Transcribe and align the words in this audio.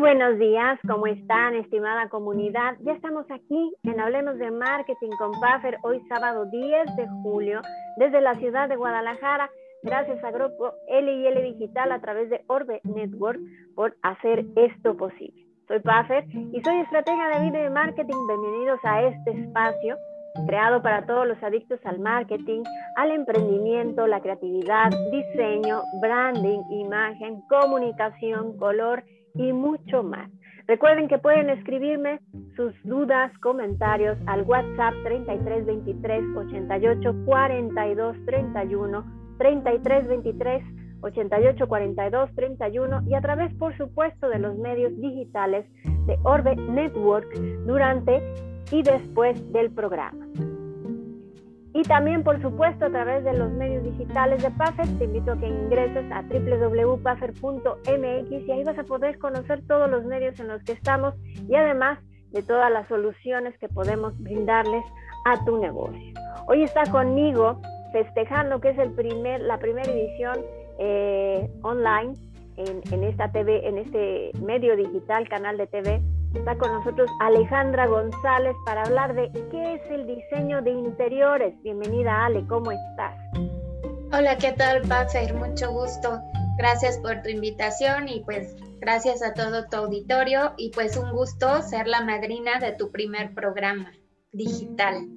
buenos 0.00 0.38
días, 0.38 0.78
¿cómo 0.88 1.06
están, 1.06 1.54
estimada 1.56 2.08
comunidad? 2.08 2.74
Ya 2.80 2.92
estamos 2.92 3.26
aquí 3.30 3.76
en 3.82 4.00
Hablemos 4.00 4.38
de 4.38 4.50
Marketing 4.50 5.10
con 5.18 5.30
Puffer, 5.32 5.76
hoy 5.82 6.00
sábado 6.08 6.46
10 6.46 6.96
de 6.96 7.06
julio, 7.22 7.60
desde 7.98 8.22
la 8.22 8.34
ciudad 8.36 8.70
de 8.70 8.76
Guadalajara. 8.76 9.50
Gracias 9.82 10.24
a 10.24 10.30
Grupo 10.30 10.72
L&L 10.88 11.42
Digital 11.42 11.92
a 11.92 12.00
través 12.00 12.30
de 12.30 12.42
Orbe 12.46 12.80
Network 12.82 13.38
por 13.74 13.94
hacer 14.02 14.46
esto 14.56 14.96
posible. 14.96 15.46
Soy 15.68 15.80
Puffer 15.80 16.24
y 16.32 16.62
soy 16.62 16.80
estratega 16.80 17.38
de 17.38 17.50
video 17.50 17.66
y 17.66 17.70
marketing. 17.70 18.26
Bienvenidos 18.26 18.80
a 18.84 19.02
este 19.02 19.32
espacio 19.32 19.98
creado 20.46 20.80
para 20.80 21.04
todos 21.04 21.26
los 21.26 21.42
adictos 21.42 21.78
al 21.84 21.98
marketing, 21.98 22.62
al 22.96 23.10
emprendimiento, 23.10 24.06
la 24.06 24.20
creatividad, 24.20 24.90
diseño, 25.10 25.82
branding, 26.00 26.60
imagen, 26.70 27.42
comunicación, 27.48 28.56
color 28.56 29.02
mucho 29.34 30.02
más. 30.02 30.30
Recuerden 30.66 31.08
que 31.08 31.18
pueden 31.18 31.50
escribirme 31.50 32.20
sus 32.54 32.72
dudas, 32.84 33.36
comentarios 33.38 34.16
al 34.26 34.42
WhatsApp 34.42 34.94
3323 35.04 36.36
88 36.36 37.14
42 37.24 38.16
31 38.24 39.04
3323 39.38 40.64
88 41.02 41.68
42 41.68 42.34
31 42.34 43.02
y 43.08 43.14
a 43.14 43.20
través, 43.20 43.52
por 43.54 43.76
supuesto, 43.76 44.28
de 44.28 44.38
los 44.38 44.56
medios 44.58 44.96
digitales 45.00 45.66
de 46.06 46.18
Orbe 46.22 46.54
Network 46.54 47.32
durante 47.66 48.22
y 48.70 48.82
después 48.82 49.52
del 49.52 49.72
programa. 49.72 50.24
Y 51.80 51.82
también, 51.84 52.22
por 52.22 52.42
supuesto, 52.42 52.84
a 52.84 52.90
través 52.90 53.24
de 53.24 53.32
los 53.32 53.50
medios 53.52 53.82
digitales 53.82 54.42
de 54.42 54.50
Puffer, 54.50 54.86
te 54.98 55.04
invito 55.04 55.32
a 55.32 55.38
que 55.38 55.46
ingreses 55.46 56.04
a 56.12 56.20
www.puffer.mx 56.20 58.30
y 58.30 58.52
ahí 58.52 58.64
vas 58.64 58.78
a 58.78 58.84
poder 58.84 59.18
conocer 59.18 59.62
todos 59.66 59.90
los 59.90 60.04
medios 60.04 60.38
en 60.40 60.48
los 60.48 60.62
que 60.64 60.72
estamos 60.72 61.14
y 61.48 61.54
además 61.54 61.98
de 62.32 62.42
todas 62.42 62.70
las 62.70 62.86
soluciones 62.86 63.56
que 63.58 63.70
podemos 63.70 64.12
brindarles 64.18 64.84
a 65.24 65.42
tu 65.46 65.56
negocio. 65.56 66.12
Hoy 66.48 66.64
está 66.64 66.82
conmigo 66.90 67.58
festejando 67.92 68.60
que 68.60 68.68
es 68.70 68.78
el 68.78 68.90
primer, 68.90 69.40
la 69.40 69.58
primera 69.58 69.90
edición 69.90 70.36
eh, 70.78 71.48
online 71.62 72.14
en, 72.58 72.82
en, 72.92 73.04
esta 73.04 73.32
TV, 73.32 73.66
en 73.66 73.78
este 73.78 74.32
medio 74.42 74.76
digital, 74.76 75.26
canal 75.30 75.56
de 75.56 75.66
TV 75.66 76.02
Está 76.34 76.56
con 76.56 76.72
nosotros 76.72 77.10
Alejandra 77.18 77.86
González 77.88 78.54
para 78.64 78.82
hablar 78.82 79.14
de 79.14 79.32
qué 79.50 79.74
es 79.74 79.90
el 79.90 80.06
diseño 80.06 80.62
de 80.62 80.70
interiores. 80.70 81.60
Bienvenida 81.62 82.24
Ale, 82.24 82.46
¿cómo 82.46 82.70
estás? 82.70 83.16
Hola, 84.12 84.38
¿qué 84.38 84.52
tal, 84.52 84.82
Puffer? 84.82 85.34
Mucho 85.34 85.72
gusto. 85.72 86.20
Gracias 86.56 86.98
por 86.98 87.20
tu 87.22 87.30
invitación 87.30 88.08
y 88.08 88.22
pues 88.24 88.56
gracias 88.80 89.24
a 89.24 89.34
todo 89.34 89.66
tu 89.68 89.76
auditorio 89.76 90.52
y 90.56 90.70
pues 90.72 90.96
un 90.96 91.10
gusto 91.10 91.62
ser 91.62 91.88
la 91.88 92.04
madrina 92.04 92.60
de 92.60 92.72
tu 92.76 92.92
primer 92.92 93.34
programa 93.34 93.90
digital. 94.32 95.08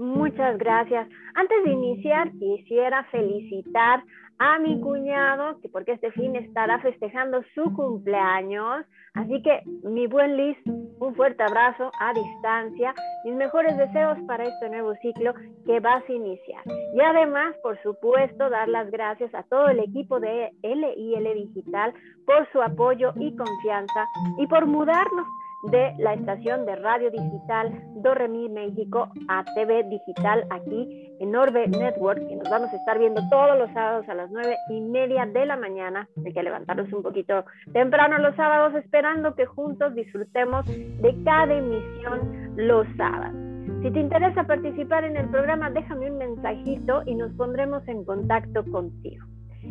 Muchas 0.00 0.58
gracias. 0.58 1.08
Antes 1.34 1.64
de 1.64 1.70
iniciar, 1.70 2.32
quisiera 2.32 3.04
felicitar 3.04 4.02
a 4.38 4.58
mi 4.58 4.80
cuñado, 4.80 5.60
que 5.60 5.68
porque 5.68 5.92
este 5.92 6.10
fin 6.12 6.34
estará 6.34 6.80
festejando 6.80 7.42
su 7.54 7.72
cumpleaños. 7.74 8.86
Así 9.14 9.42
que, 9.42 9.62
mi 9.82 10.06
buen 10.06 10.36
Liz, 10.36 10.56
un 10.66 11.14
fuerte 11.16 11.42
abrazo 11.42 11.90
a 11.98 12.12
distancia, 12.12 12.94
mis 13.24 13.34
mejores 13.34 13.76
deseos 13.76 14.18
para 14.26 14.44
este 14.44 14.68
nuevo 14.68 14.94
ciclo 14.96 15.34
que 15.66 15.80
vas 15.80 16.02
a 16.08 16.12
iniciar. 16.12 16.62
Y 16.94 17.00
además, 17.00 17.56
por 17.62 17.80
supuesto, 17.82 18.48
dar 18.50 18.68
las 18.68 18.90
gracias 18.90 19.34
a 19.34 19.42
todo 19.44 19.68
el 19.68 19.80
equipo 19.80 20.20
de 20.20 20.50
LIL 20.62 21.52
Digital 21.54 21.92
por 22.26 22.50
su 22.52 22.62
apoyo 22.62 23.12
y 23.16 23.34
confianza 23.34 24.06
y 24.38 24.46
por 24.46 24.66
mudarnos 24.66 25.26
de 25.64 25.94
la 25.98 26.14
estación 26.14 26.64
de 26.64 26.76
radio 26.76 27.10
digital 27.10 27.72
Dorremi 27.96 28.48
México 28.48 29.08
a 29.28 29.44
TV 29.54 29.84
digital 29.84 30.46
aquí 30.50 31.14
en 31.20 31.36
Orbe 31.36 31.68
Network, 31.68 32.26
que 32.28 32.36
nos 32.36 32.48
vamos 32.48 32.72
a 32.72 32.76
estar 32.76 32.98
viendo 32.98 33.20
todos 33.28 33.58
los 33.58 33.70
sábados 33.72 34.08
a 34.08 34.14
las 34.14 34.30
nueve 34.30 34.56
y 34.70 34.80
media 34.80 35.26
de 35.26 35.44
la 35.44 35.56
mañana. 35.56 36.08
Hay 36.24 36.32
que 36.32 36.42
levantarnos 36.42 36.90
un 36.92 37.02
poquito 37.02 37.44
temprano 37.72 38.18
los 38.18 38.34
sábados, 38.36 38.74
esperando 38.74 39.34
que 39.34 39.44
juntos 39.46 39.94
disfrutemos 39.94 40.66
de 40.66 41.14
cada 41.24 41.52
emisión 41.52 42.54
los 42.56 42.86
sábados. 42.96 43.36
Si 43.82 43.90
te 43.90 44.00
interesa 44.00 44.44
participar 44.44 45.04
en 45.04 45.16
el 45.16 45.28
programa, 45.28 45.70
déjame 45.70 46.10
un 46.10 46.18
mensajito 46.18 47.02
y 47.06 47.14
nos 47.14 47.32
pondremos 47.32 47.86
en 47.86 48.04
contacto 48.04 48.64
contigo. 48.70 49.24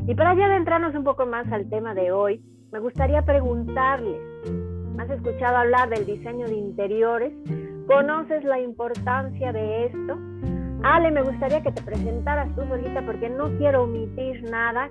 Y 0.07 0.15
para 0.15 0.35
ya 0.35 0.45
adentrarnos 0.45 0.95
un 0.95 1.03
poco 1.03 1.25
más 1.25 1.51
al 1.51 1.69
tema 1.69 1.93
de 1.93 2.11
hoy, 2.11 2.41
me 2.71 2.79
gustaría 2.79 3.23
preguntarles, 3.23 4.21
¿Has 4.99 5.09
escuchado 5.11 5.55
hablar 5.55 5.89
del 5.89 6.05
diseño 6.05 6.45
de 6.45 6.55
interiores? 6.55 7.31
¿Conoces 7.87 8.43
la 8.43 8.59
importancia 8.59 9.53
de 9.53 9.85
esto? 9.85 10.17
Ale, 10.83 11.09
me 11.11 11.23
gustaría 11.23 11.63
que 11.63 11.71
te 11.71 11.81
presentaras 11.81 12.53
tú 12.53 12.67
solita 12.67 13.05
porque 13.05 13.29
no 13.29 13.49
quiero 13.57 13.83
omitir 13.83 14.43
nada. 14.43 14.89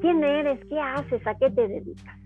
¿Quién 0.00 0.22
eres? 0.22 0.60
¿Qué 0.68 0.78
haces? 0.78 1.26
¿A 1.26 1.34
qué 1.34 1.50
te 1.50 1.66
dedicas? 1.66 2.16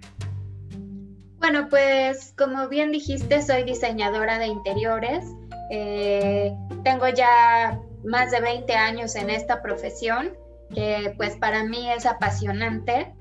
Bueno, 1.38 1.68
pues 1.70 2.34
como 2.36 2.68
bien 2.68 2.92
dijiste, 2.92 3.41
soy 3.41 3.62
diseñadora 3.62 4.38
de 4.38 4.48
interiores. 4.48 5.24
Eh, 5.70 6.54
tengo 6.82 7.08
ya 7.08 7.80
más 8.04 8.32
de 8.32 8.41
20 8.42 8.70
años 8.74 9.16
en 9.16 9.30
esta 9.30 9.62
profesión, 9.62 10.28
que 10.74 11.14
pues 11.16 11.36
para 11.36 11.64
mí 11.64 11.91
es 11.91 12.04
apasionante. 12.04 13.14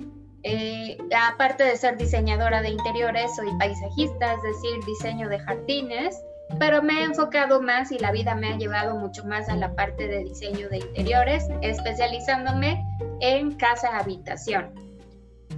Eh, 0.44 0.98
aparte 1.16 1.64
de 1.64 1.78
ser 1.78 1.98
diseñadora 1.98 2.62
de 2.62 2.70
interiores, 2.70 3.36
soy 3.36 3.48
paisajista, 3.58 4.34
es 4.34 4.44
decir, 4.44 4.86
diseño 4.86 5.30
de 5.30 5.40
jardines, 5.40 6.22
pero 6.60 6.84
me 6.84 7.00
he 7.00 7.04
enfocado 7.04 7.62
más 7.62 7.92
y 7.92 8.00
la 8.00 8.12
vida 8.12 8.36
me 8.36 8.50
ha 8.50 8.58
llevado 8.58 8.96
mucho 8.98 9.26
más 9.26 9.48
a 9.50 9.56
la 9.56 9.74
parte 9.74 10.08
de 10.08 10.24
diseño 10.24 10.70
de 10.70 10.78
interiores, 10.80 11.48
especializándome 11.62 12.86
en 13.22 13.54
casa-habitación. 13.54 14.74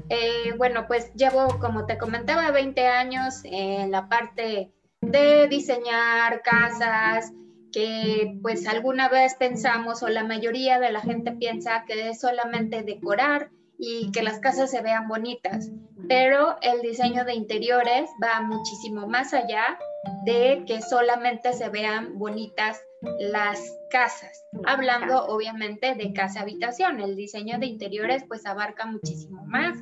Eh, 0.10 0.54
bueno, 0.58 0.86
pues 0.88 1.12
llevo, 1.16 1.60
como 1.60 1.86
te 1.86 1.98
comentaba, 1.98 2.52
20 2.52 2.88
años 2.88 3.42
en 3.44 3.92
la 3.92 4.08
parte 4.08 4.72
de 5.02 5.48
diseñar 5.48 6.44
casas, 6.44 7.32
que 7.72 8.38
pues 8.42 8.68
alguna 8.68 9.10
vez 9.10 9.36
pensamos 9.36 10.02
o 10.04 10.08
la 10.08 10.24
mayoría 10.24 10.80
de 10.80 10.92
la 10.92 11.02
gente 11.02 11.32
piensa 11.34 11.84
que 11.86 12.10
es 12.10 12.22
solamente 12.22 12.84
decorar 12.84 13.50
y 13.78 14.12
que 14.12 14.24
las 14.24 14.40
casas 14.40 14.72
se 14.72 14.82
vean 14.82 15.08
bonitas, 15.08 15.70
pero 16.08 16.58
el 16.62 16.82
diseño 16.82 17.26
de 17.26 17.34
interiores 17.34 18.10
va 18.24 18.42
muchísimo 18.42 19.08
más 19.08 19.34
allá 19.34 19.78
de 20.24 20.64
que 20.68 20.82
solamente 20.82 21.54
se 21.54 21.70
vean 21.70 22.18
bonitas 22.18 22.80
las 23.20 23.60
casas, 23.90 24.46
hablando 24.66 25.26
obviamente 25.26 25.96
de 25.96 26.14
casa 26.14 26.42
habitación. 26.42 27.00
El 27.00 27.16
diseño 27.16 27.60
de 27.60 27.68
interiores 27.68 28.24
pues 28.28 28.46
abarca 28.46 28.86
muchísimo 28.86 29.44
más, 29.46 29.78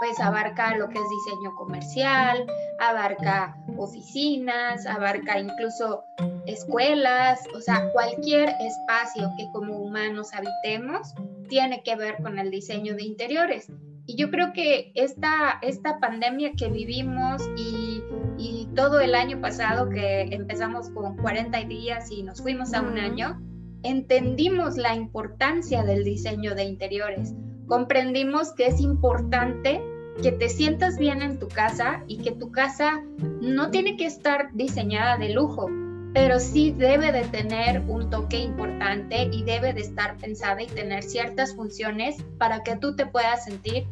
pues 0.00 0.18
abarca 0.20 0.76
lo 0.76 0.88
que 0.88 0.98
es 0.98 1.04
diseño 1.08 1.54
comercial, 1.56 2.46
abarca 2.78 3.56
oficinas, 3.76 4.86
abarca 4.86 5.38
incluso 5.38 6.04
escuelas, 6.46 7.40
o 7.54 7.60
sea, 7.60 7.90
cualquier 7.92 8.48
espacio 8.60 9.30
que 9.36 9.50
como 9.52 9.76
humanos 9.76 10.32
habitemos 10.32 11.14
tiene 11.50 11.82
que 11.82 11.96
ver 11.96 12.16
con 12.22 12.38
el 12.38 12.50
diseño 12.50 12.94
de 12.94 13.02
interiores. 13.02 13.70
Y 14.06 14.16
yo 14.16 14.30
creo 14.30 14.52
que 14.54 14.92
esta, 14.94 15.58
esta 15.60 16.00
pandemia 16.00 16.52
que 16.56 16.68
vivimos 16.68 17.42
y, 17.56 18.02
y 18.38 18.68
todo 18.74 19.00
el 19.00 19.14
año 19.14 19.40
pasado 19.40 19.90
que 19.90 20.22
empezamos 20.30 20.88
con 20.90 21.16
40 21.18 21.64
días 21.64 22.10
y 22.10 22.22
nos 22.22 22.40
fuimos 22.40 22.72
a 22.72 22.80
un 22.80 22.98
año, 22.98 23.38
entendimos 23.82 24.76
la 24.76 24.94
importancia 24.94 25.82
del 25.82 26.04
diseño 26.04 26.54
de 26.54 26.64
interiores. 26.64 27.34
Comprendimos 27.66 28.54
que 28.54 28.66
es 28.66 28.80
importante 28.80 29.82
que 30.22 30.32
te 30.32 30.48
sientas 30.48 30.98
bien 30.98 31.22
en 31.22 31.38
tu 31.38 31.48
casa 31.48 32.04
y 32.06 32.18
que 32.18 32.32
tu 32.32 32.50
casa 32.50 33.02
no 33.40 33.70
tiene 33.70 33.96
que 33.96 34.06
estar 34.06 34.52
diseñada 34.54 35.16
de 35.16 35.30
lujo, 35.30 35.68
pero 36.12 36.40
sí 36.40 36.72
debe 36.72 37.12
de 37.12 37.22
tener 37.24 37.82
un 37.86 38.10
toque 38.10 38.38
importante 38.38 39.28
y 39.30 39.44
debe 39.44 39.72
de 39.72 39.80
estar 39.80 40.16
pensada 40.16 40.62
y 40.62 40.66
tener 40.66 41.02
ciertas 41.02 41.54
funciones 41.54 42.22
para 42.38 42.62
que 42.62 42.76
tú 42.76 42.96
te 42.96 43.06
puedas 43.06 43.44
sentir 43.44 43.86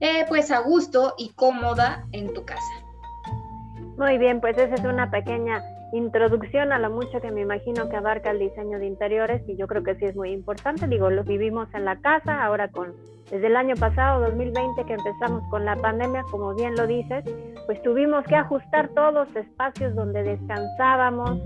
eh, 0.00 0.24
pues 0.28 0.50
a 0.50 0.60
gusto 0.60 1.14
y 1.18 1.30
cómoda 1.30 2.06
en 2.12 2.32
tu 2.32 2.44
casa. 2.44 2.62
Muy 3.96 4.16
bien, 4.18 4.40
pues 4.40 4.56
esa 4.56 4.76
es 4.76 4.84
una 4.84 5.10
pequeña 5.10 5.62
introducción 5.92 6.72
a 6.72 6.78
lo 6.78 6.90
mucho 6.90 7.20
que 7.20 7.32
me 7.32 7.40
imagino 7.40 7.88
que 7.88 7.96
abarca 7.96 8.30
el 8.30 8.38
diseño 8.38 8.78
de 8.78 8.86
interiores 8.86 9.42
y 9.48 9.56
yo 9.56 9.66
creo 9.66 9.82
que 9.82 9.96
sí 9.96 10.04
es 10.04 10.14
muy 10.14 10.30
importante. 10.30 10.86
Digo, 10.86 11.10
lo 11.10 11.24
vivimos 11.24 11.68
en 11.74 11.84
la 11.84 11.96
casa, 11.96 12.44
ahora 12.44 12.68
con 12.68 12.94
desde 13.30 13.46
el 13.46 13.56
año 13.56 13.74
pasado, 13.76 14.20
2020, 14.20 14.84
que 14.84 14.94
empezamos 14.94 15.42
con 15.50 15.64
la 15.64 15.76
pandemia, 15.76 16.24
como 16.30 16.54
bien 16.54 16.74
lo 16.76 16.86
dices, 16.86 17.24
pues 17.66 17.80
tuvimos 17.82 18.24
que 18.24 18.36
ajustar 18.36 18.88
todos 18.94 19.12
los 19.12 19.36
espacios 19.36 19.94
donde 19.94 20.22
descansábamos, 20.22 21.38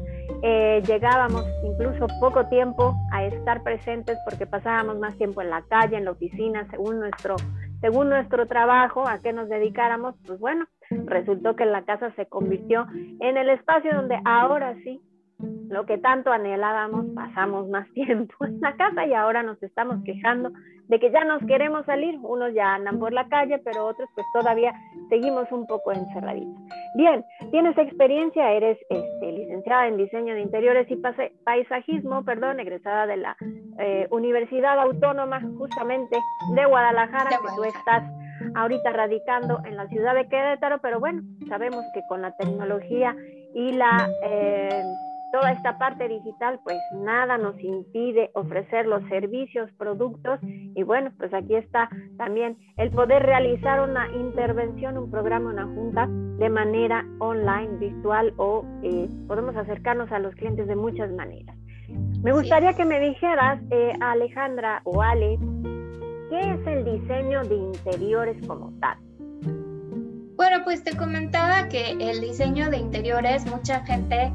eh, 0.43 0.83
llegábamos 0.87 1.45
incluso 1.65 2.07
poco 2.21 2.47
tiempo 2.47 2.95
a 3.13 3.25
estar 3.25 3.63
presentes 3.63 4.17
porque 4.25 4.47
pasábamos 4.47 4.99
más 4.99 5.17
tiempo 5.17 5.43
en 5.43 5.51
la 5.51 5.63
calle, 5.63 5.97
en 5.97 6.05
la 6.05 6.13
oficina, 6.13 6.67
según 6.71 7.01
nuestro, 7.01 7.37
según 7.81 8.09
nuestro 8.09 8.47
trabajo, 8.47 9.09
a 9.09 9.19
qué 9.19 9.33
nos 9.33 9.49
dedicáramos, 9.49 10.15
pues 10.25 10.39
bueno, 10.39 10.67
resultó 11.07 11.57
que 11.57 11.67
la 11.67 11.83
casa 11.83 12.13
se 12.15 12.27
convirtió 12.27 12.87
en 13.21 13.37
el 13.37 13.51
espacio 13.51 13.93
donde 13.95 14.21
ahora 14.25 14.75
sí 14.85 15.01
lo 15.69 15.87
que 15.87 15.99
tanto 15.99 16.31
anhelábamos, 16.31 17.07
pasamos 17.15 17.69
más 17.69 17.91
tiempo 17.95 18.45
en 18.45 18.61
la 18.61 18.77
casa 18.77 19.07
y 19.07 19.15
ahora 19.15 19.43
nos 19.43 19.63
estamos 19.63 20.03
quejando 20.05 20.53
de 20.93 21.01
que 21.01 21.11
ya 21.11 21.25
nos 21.25 21.43
queremos 21.47 21.87
salir. 21.87 22.19
Unos 22.23 22.53
ya 22.53 22.75
andan 22.75 22.99
por 22.99 23.15
la 23.15 23.27
calle, 23.29 23.59
pero 23.65 23.87
otros 23.87 24.11
pues 24.15 24.27
todavía 24.35 24.75
seguimos 25.09 25.51
un 25.51 25.67
poco 25.67 25.91
encerraditos. 25.91 26.55
Bien, 26.97 27.25
tienes 27.51 27.79
experiencia, 27.79 28.53
eres 28.53 28.79
este, 28.91 29.33
licenciada 29.33 29.89
en 29.89 29.97
diseño 29.97 30.35
de 30.35 30.43
interiores 30.43 30.87
y 30.91 30.97
paisajismo, 31.45 32.23
perdón, 32.27 32.61
egresada 32.61 33.07
de 33.07 33.17
la 33.17 33.37
eh, 33.79 34.07
Universidad 34.11 34.79
Autónoma 34.79 35.41
justamente 35.57 36.19
de 36.55 36.67
Guadalajara, 36.67 37.31
que 37.31 37.57
tú 37.57 37.65
estás 37.65 38.05
ahorita 38.55 38.93
radicando 38.93 39.63
en 39.65 39.79
la 39.79 39.89
ciudad 39.89 40.15
de 40.15 40.29
Querétaro, 40.29 40.79
pero 40.83 41.01
bueno, 41.01 41.23
sabemos 41.49 41.87
que 41.95 42.03
con 42.07 42.21
la 42.21 42.37
tecnología 42.37 43.17
y 43.55 43.73
la... 43.73 44.11
Eh, 44.25 44.83
toda 45.33 45.51
esta 45.51 45.79
parte 45.79 46.07
digital, 46.09 46.61
pues 46.63 46.77
nada 46.95 47.39
nos 47.39 47.59
impide 47.59 48.31
ofrecer 48.35 48.87
los 48.87 49.03
servicios, 49.09 49.71
productos 49.79 50.39
y 50.43 50.83
bueno, 50.83 51.11
pues 51.19 51.33
aquí 51.33 51.55
está 51.55 51.89
también 52.19 52.59
el 52.77 52.91
poder 52.91 53.23
realizar 53.23 53.81
una 53.81 54.09
intervención, 54.13 54.99
un 54.99 55.11
programa, 55.11 55.51
una 55.51 55.65
junta 55.65 56.07
de 56.07 56.51
manera 56.51 57.05
online, 57.19 57.79
virtual 57.79 58.35
o 58.37 58.65
eh, 58.83 59.09
podemos 59.27 59.57
acercarnos 59.57 60.13
a 60.13 60.19
los 60.19 60.35
clientes 60.35 60.69
de 60.69 60.77
muchas 60.77 61.11
maneras. 61.13 61.57
Me 62.23 62.33
gustaría 62.33 62.75
que 62.75 62.85
me 62.85 63.01
dijeras, 63.01 63.61
eh, 63.71 63.93
Alejandra 64.01 64.83
o 64.85 65.01
Ale, 65.03 65.39
¿qué 66.31 66.41
es 66.41 66.67
el 66.67 66.85
diseño 66.85 67.43
de 67.45 67.57
interiores 67.57 68.47
como 68.47 68.73
tal? 68.81 68.99
Bueno, 70.37 70.59
pues 70.65 70.83
te 70.85 70.97
comentaba 70.97 71.69
que 71.69 71.93
el 71.93 72.21
diseño 72.21 72.71
de 72.71 72.79
interiores, 72.79 73.47
mucha 73.51 73.81
gente 73.87 74.33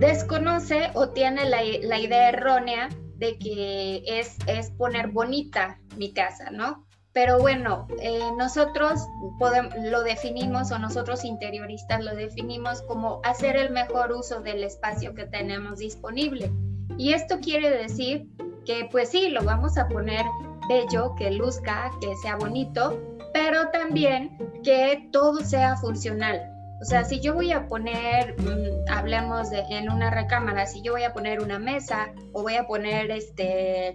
desconoce 0.00 0.90
o 0.94 1.10
tiene 1.10 1.48
la, 1.48 1.62
idea 1.62 2.30
errónea 2.30 2.88
de 3.16 3.38
que 3.38 4.02
es, 4.06 4.38
es, 4.46 4.70
poner 4.72 5.08
bonita 5.08 5.78
mi 5.96 6.12
casa, 6.12 6.50
¿no? 6.50 6.86
Pero 7.12 7.38
bueno, 7.38 7.86
eh, 8.00 8.30
nosotros 8.38 9.06
podemos, 9.38 9.74
lo 9.76 10.02
definimos 10.02 10.70
o 10.70 10.78
nosotros 10.78 11.24
interioristas 11.24 12.02
lo 12.02 12.14
definimos 12.14 12.82
como 12.82 13.20
hacer 13.24 13.56
el 13.56 13.70
mejor 13.70 14.12
uso 14.12 14.40
del 14.40 14.64
espacio 14.64 15.14
que 15.14 15.26
tenemos 15.26 15.80
disponible. 15.80 16.50
Y 16.96 17.12
esto 17.12 17.40
quiere 17.40 17.68
decir 17.70 18.28
que 18.64 18.88
pues 18.90 19.10
sí, 19.10 19.28
lo 19.28 19.42
vamos 19.42 19.76
a 19.76 19.88
poner 19.88 20.24
bello, 20.68 21.14
que 21.16 21.30
luzca, 21.32 21.90
que 22.00 22.16
sea 22.16 22.36
bonito, 22.36 22.98
pero 23.34 23.70
también 23.70 24.38
que 24.62 25.08
todo 25.12 25.40
sea 25.40 25.76
funcional. 25.76 26.49
O 26.80 26.84
sea, 26.84 27.04
si 27.04 27.20
yo 27.20 27.34
voy 27.34 27.52
a 27.52 27.68
poner, 27.68 28.40
mm, 28.40 28.90
hablemos 28.90 29.50
de, 29.50 29.60
en 29.70 29.90
una 29.90 30.10
recámara, 30.10 30.66
si 30.66 30.80
yo 30.80 30.92
voy 30.92 31.02
a 31.02 31.12
poner 31.12 31.42
una 31.42 31.58
mesa 31.58 32.14
o 32.32 32.42
voy 32.42 32.54
a 32.54 32.66
poner 32.66 33.10
este, 33.10 33.88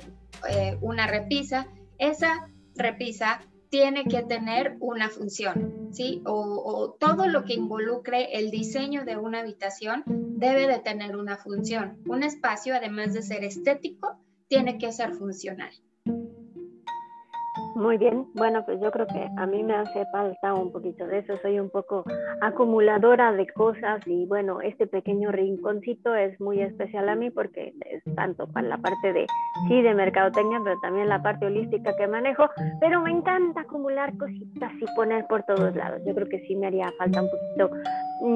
eh, 0.47 0.77
una 0.81 1.07
repisa, 1.07 1.67
esa 1.97 2.47
repisa 2.75 3.41
tiene 3.69 4.03
que 4.05 4.21
tener 4.21 4.77
una 4.79 5.09
función, 5.09 5.89
¿sí? 5.91 6.21
O, 6.25 6.33
o, 6.33 6.91
todo 6.93 7.27
lo 7.27 7.43
que 7.43 7.55
involucre 7.55 8.37
el 8.37 8.51
diseño 8.51 9.03
de 9.03 9.17
una 9.17 9.39
habitación 9.39 10.03
debe 10.05 10.67
de 10.67 10.79
tener 10.79 11.17
una 11.17 11.37
función. 11.37 11.97
Un 12.07 12.21
espacio, 12.21 12.75
además 12.75 13.13
de 13.13 13.23
ser 13.23 13.43
estético, 13.43 14.19
tiene 14.47 14.77
que 14.77 14.91
ser 14.91 15.13
funcional. 15.15 15.71
Muy 17.75 17.97
bien, 17.97 18.25
bueno, 18.35 18.63
pues 18.65 18.79
yo 18.79 18.89
creo 18.89 19.05
que 19.05 19.29
a 19.35 19.45
mí 19.45 19.61
me 19.61 19.75
hace 19.75 20.05
falta 20.05 20.53
un 20.53 20.71
poquito 20.71 21.05
de 21.07 21.19
eso, 21.19 21.35
soy 21.41 21.59
un 21.59 21.69
poco 21.69 22.05
acumuladora 22.39 23.33
de 23.33 23.45
cosas 23.47 23.99
y 24.07 24.25
bueno, 24.27 24.61
este 24.61 24.87
pequeño 24.87 25.29
rinconcito 25.29 26.15
es 26.15 26.39
muy 26.39 26.61
especial 26.61 27.09
a 27.09 27.15
mí 27.15 27.31
porque 27.31 27.73
es 27.91 28.01
tanto 28.15 28.47
para 28.47 28.65
la 28.69 28.77
parte 28.77 29.11
de, 29.11 29.27
sí, 29.67 29.81
de 29.81 29.93
mercadotecnia, 29.93 30.61
pero 30.63 30.79
también 30.79 31.09
la 31.09 31.21
parte 31.21 31.47
holística 31.47 31.93
que 31.97 32.07
manejo, 32.07 32.49
pero 32.79 33.01
me 33.01 33.11
encanta 33.11 33.61
acumular 33.61 34.17
cositas 34.17 34.71
y 34.79 34.85
poner 34.95 35.27
por 35.27 35.43
todos 35.43 35.75
lados. 35.75 36.01
Yo 36.05 36.15
creo 36.15 36.29
que 36.29 36.47
sí 36.47 36.55
me 36.55 36.67
haría 36.67 36.89
falta 36.97 37.23
un 37.23 37.29
poquito 37.29 37.75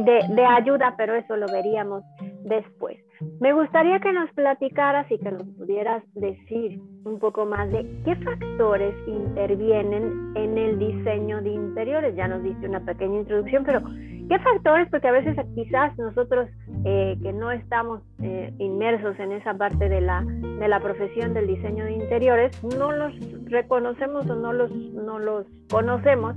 de, 0.04 0.36
de 0.36 0.46
ayuda, 0.46 0.96
pero 0.98 1.16
eso 1.16 1.38
lo 1.38 1.48
veríamos 1.48 2.04
después. 2.44 2.98
Me 3.42 3.52
gustaría 3.52 4.00
que 4.00 4.14
nos 4.14 4.32
platicaras 4.32 5.12
y 5.12 5.18
que 5.18 5.32
nos 5.32 5.44
pudieras 5.58 6.04
decir 6.14 6.80
un 7.04 7.20
poco 7.20 7.46
más 7.46 7.70
de 7.70 7.86
qué 8.06 8.16
factores 8.16 8.96
intervienen 9.08 10.34
en 10.36 10.58
el 10.58 10.80
diseño 10.80 11.42
de 11.42 11.50
interiores. 11.50 12.16
Ya 12.16 12.28
nos 12.28 12.42
diste 12.44 12.68
una 12.68 12.80
pequeña 12.80 13.20
introducción, 13.20 13.66
pero 13.66 13.82
¿qué 14.30 14.40
factores? 14.40 14.88
Porque 14.90 15.10
a 15.10 15.12
veces 15.12 15.36
quizás 15.54 15.98
nosotros 15.98 16.48
eh, 16.86 17.18
que 17.22 17.34
no 17.34 17.52
estamos 17.52 18.02
eh, 18.22 18.54
inmersos 18.58 19.20
en 19.20 19.34
esa 19.34 19.54
parte 19.54 19.90
de 19.90 20.00
la, 20.00 20.24
de 20.24 20.68
la 20.68 20.80
profesión 20.80 21.34
del 21.34 21.48
diseño 21.48 21.84
de 21.86 21.94
interiores, 21.94 22.64
no 22.64 22.94
los 22.94 23.14
reconocemos 23.46 24.30
o 24.30 24.36
no 24.36 24.54
los, 24.54 24.72
no 24.72 25.20
los 25.20 25.46
conocemos. 25.70 26.36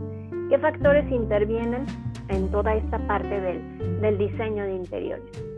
¿Qué 0.51 0.59
factores 0.59 1.09
intervienen 1.13 1.87
en 2.29 2.51
toda 2.51 2.75
esta 2.75 2.99
parte 3.07 3.41
del, 3.41 4.01
del 4.01 4.19
diseño 4.19 4.65
de 4.65 4.75
interiores? 4.75 5.52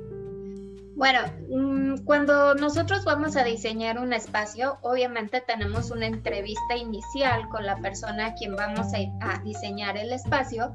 Bueno, 0.96 1.20
mm, 1.48 2.04
cuando 2.04 2.54
nosotros 2.54 3.04
vamos 3.04 3.36
a 3.36 3.44
diseñar 3.44 3.98
un 3.98 4.12
espacio, 4.12 4.78
obviamente 4.82 5.40
tenemos 5.40 5.90
una 5.90 6.06
entrevista 6.06 6.76
inicial 6.76 7.48
con 7.48 7.66
la 7.66 7.76
persona 7.78 8.26
a 8.26 8.34
quien 8.34 8.54
vamos 8.54 8.86
a, 8.94 9.38
diseñar 9.42 9.96
el 9.96 10.12
espacio 10.12 10.72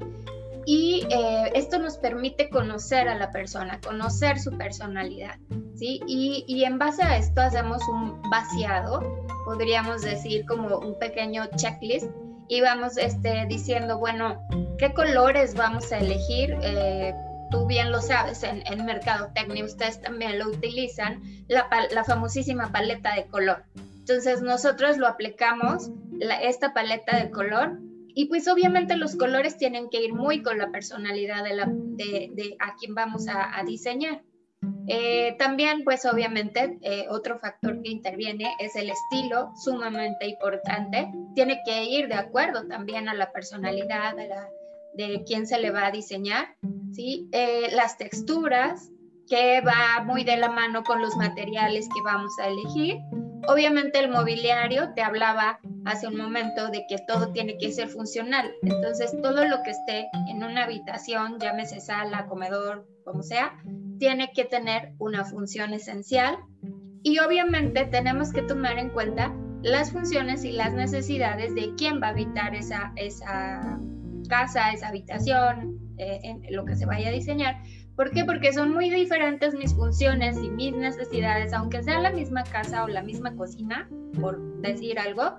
y 0.66 1.06
eh, 1.10 1.50
esto 1.54 1.78
nos 1.78 1.96
permite 1.96 2.50
conocer 2.50 3.08
a 3.08 3.14
la 3.14 3.30
persona, 3.30 3.80
conocer 3.80 4.38
su 4.38 4.56
personalidad, 4.58 5.38
¿sí? 5.74 6.00
Y, 6.06 6.44
y, 6.46 6.64
en 6.64 6.78
base 6.78 7.02
a 7.02 7.16
esto 7.16 7.40
hacemos 7.40 7.82
un 7.88 8.20
vaciado, 8.30 9.24
podríamos 9.46 10.02
decir 10.02 10.44
como 10.44 10.78
un 10.78 10.98
pequeño 10.98 11.46
checklist 11.56 12.10
y 12.48 12.60
vamos 12.60 12.98
este, 12.98 13.46
diciendo, 13.46 13.98
bueno, 13.98 14.46
¿qué 14.76 14.92
colores 14.92 15.54
vamos 15.54 15.90
a 15.92 15.98
elegir? 15.98 16.56
Eh, 16.62 17.14
tú 17.50 17.66
bien 17.66 17.90
lo 17.90 18.00
sabes, 18.00 18.42
en, 18.42 18.62
en 18.66 18.84
Mercadotecnia 18.84 19.64
ustedes 19.64 20.00
también 20.00 20.38
lo 20.38 20.48
utilizan, 20.48 21.22
la, 21.48 21.68
la, 21.90 22.04
famosísima 22.04 22.72
paleta 22.72 23.14
de 23.14 23.26
color. 23.26 23.64
Entonces 23.98 24.42
nosotros 24.42 24.98
lo 24.98 25.06
aplicamos, 25.06 25.90
esta 26.42 26.72
paleta 26.72 27.16
de 27.16 27.30
color, 27.30 27.78
y 28.14 28.26
pues 28.26 28.48
obviamente 28.48 28.96
los 28.96 29.16
colores 29.16 29.56
tienen 29.56 29.88
que 29.88 30.02
ir 30.02 30.14
muy 30.14 30.42
con 30.42 30.58
la 30.58 30.70
personalidad 30.70 31.44
de, 31.44 31.54
la, 31.54 31.64
a 32.58 32.74
quien 32.76 32.94
vamos 32.94 33.28
a, 33.28 33.58
a 33.58 33.64
diseñar. 33.64 34.22
Eh, 34.88 35.36
también, 35.38 35.84
pues 35.84 36.04
obviamente, 36.04 36.78
eh, 36.82 37.06
otro 37.08 37.38
factor 37.38 37.80
que 37.80 37.90
interviene 37.90 38.54
es 38.58 38.76
el 38.76 38.90
estilo, 38.90 39.52
sumamente 39.56 40.26
importante. 40.26 41.10
Tiene 41.34 41.60
que 41.64 41.84
ir 41.84 42.08
de 42.08 42.14
acuerdo 42.14 42.66
también 42.66 43.08
a 43.08 43.14
la 43.14 43.32
personalidad 43.32 44.16
de, 44.16 44.28
la, 44.28 44.48
de 45.08 45.24
quién 45.24 45.46
se 45.46 45.58
le 45.58 45.70
va 45.70 45.86
a 45.86 45.90
diseñar. 45.90 46.56
¿sí? 46.92 47.28
Eh, 47.32 47.68
las 47.72 47.96
texturas, 47.98 48.90
que 49.30 49.60
va 49.60 50.04
muy 50.04 50.24
de 50.24 50.36
la 50.36 50.50
mano 50.50 50.82
con 50.82 51.00
los 51.00 51.16
materiales 51.16 51.88
que 51.94 52.02
vamos 52.02 52.32
a 52.40 52.48
elegir. 52.48 52.98
Obviamente 53.46 54.00
el 54.00 54.10
mobiliario, 54.10 54.92
te 54.94 55.02
hablaba 55.02 55.60
hace 55.84 56.08
un 56.08 56.16
momento 56.16 56.68
de 56.68 56.84
que 56.88 56.98
todo 57.06 57.32
tiene 57.32 57.56
que 57.56 57.72
ser 57.72 57.88
funcional. 57.88 58.52
Entonces 58.62 59.16
todo 59.22 59.44
lo 59.46 59.62
que 59.62 59.70
esté 59.70 60.08
en 60.28 60.42
una 60.42 60.64
habitación, 60.64 61.38
llámese 61.38 61.80
sala, 61.80 62.26
comedor, 62.26 62.86
como 63.04 63.22
sea, 63.22 63.56
tiene 63.98 64.32
que 64.34 64.44
tener 64.44 64.92
una 64.98 65.24
función 65.24 65.72
esencial. 65.74 66.36
Y 67.02 67.20
obviamente 67.20 67.86
tenemos 67.86 68.32
que 68.32 68.42
tomar 68.42 68.78
en 68.78 68.90
cuenta 68.90 69.32
las 69.62 69.92
funciones 69.92 70.44
y 70.44 70.52
las 70.52 70.72
necesidades 70.74 71.54
de 71.54 71.74
quién 71.76 72.02
va 72.02 72.08
a 72.08 72.10
habitar 72.10 72.54
esa, 72.54 72.92
esa 72.96 73.78
casa, 74.30 74.72
esa 74.72 74.88
habitación, 74.88 75.78
eh, 75.98 76.20
en 76.22 76.42
lo 76.56 76.64
que 76.64 76.76
se 76.76 76.86
vaya 76.86 77.08
a 77.08 77.12
diseñar. 77.12 77.56
¿Por 77.94 78.12
qué? 78.12 78.24
Porque 78.24 78.54
son 78.54 78.72
muy 78.72 78.88
diferentes 78.88 79.52
mis 79.52 79.74
funciones 79.74 80.38
y 80.38 80.48
mis 80.48 80.74
necesidades, 80.74 81.52
aunque 81.52 81.82
sea 81.82 82.00
la 82.00 82.10
misma 82.10 82.44
casa 82.44 82.84
o 82.84 82.88
la 82.88 83.02
misma 83.02 83.36
cocina, 83.36 83.90
por 84.18 84.40
decir 84.62 84.98
algo, 84.98 85.38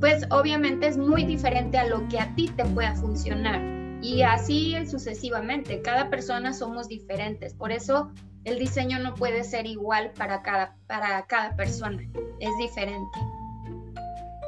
pues 0.00 0.26
obviamente 0.30 0.88
es 0.88 0.96
muy 0.96 1.24
diferente 1.24 1.78
a 1.78 1.86
lo 1.86 2.08
que 2.08 2.18
a 2.18 2.34
ti 2.34 2.48
te 2.56 2.64
pueda 2.64 2.96
funcionar. 2.96 3.62
Y 4.02 4.22
así 4.22 4.74
sucesivamente, 4.84 5.80
cada 5.80 6.10
persona 6.10 6.52
somos 6.52 6.88
diferentes, 6.88 7.54
por 7.54 7.70
eso 7.70 8.10
el 8.42 8.58
diseño 8.58 8.98
no 8.98 9.14
puede 9.14 9.44
ser 9.44 9.66
igual 9.66 10.10
para 10.18 10.42
cada, 10.42 10.76
para 10.88 11.24
cada 11.26 11.54
persona, 11.54 12.02
es 12.40 12.50
diferente. 12.58 13.18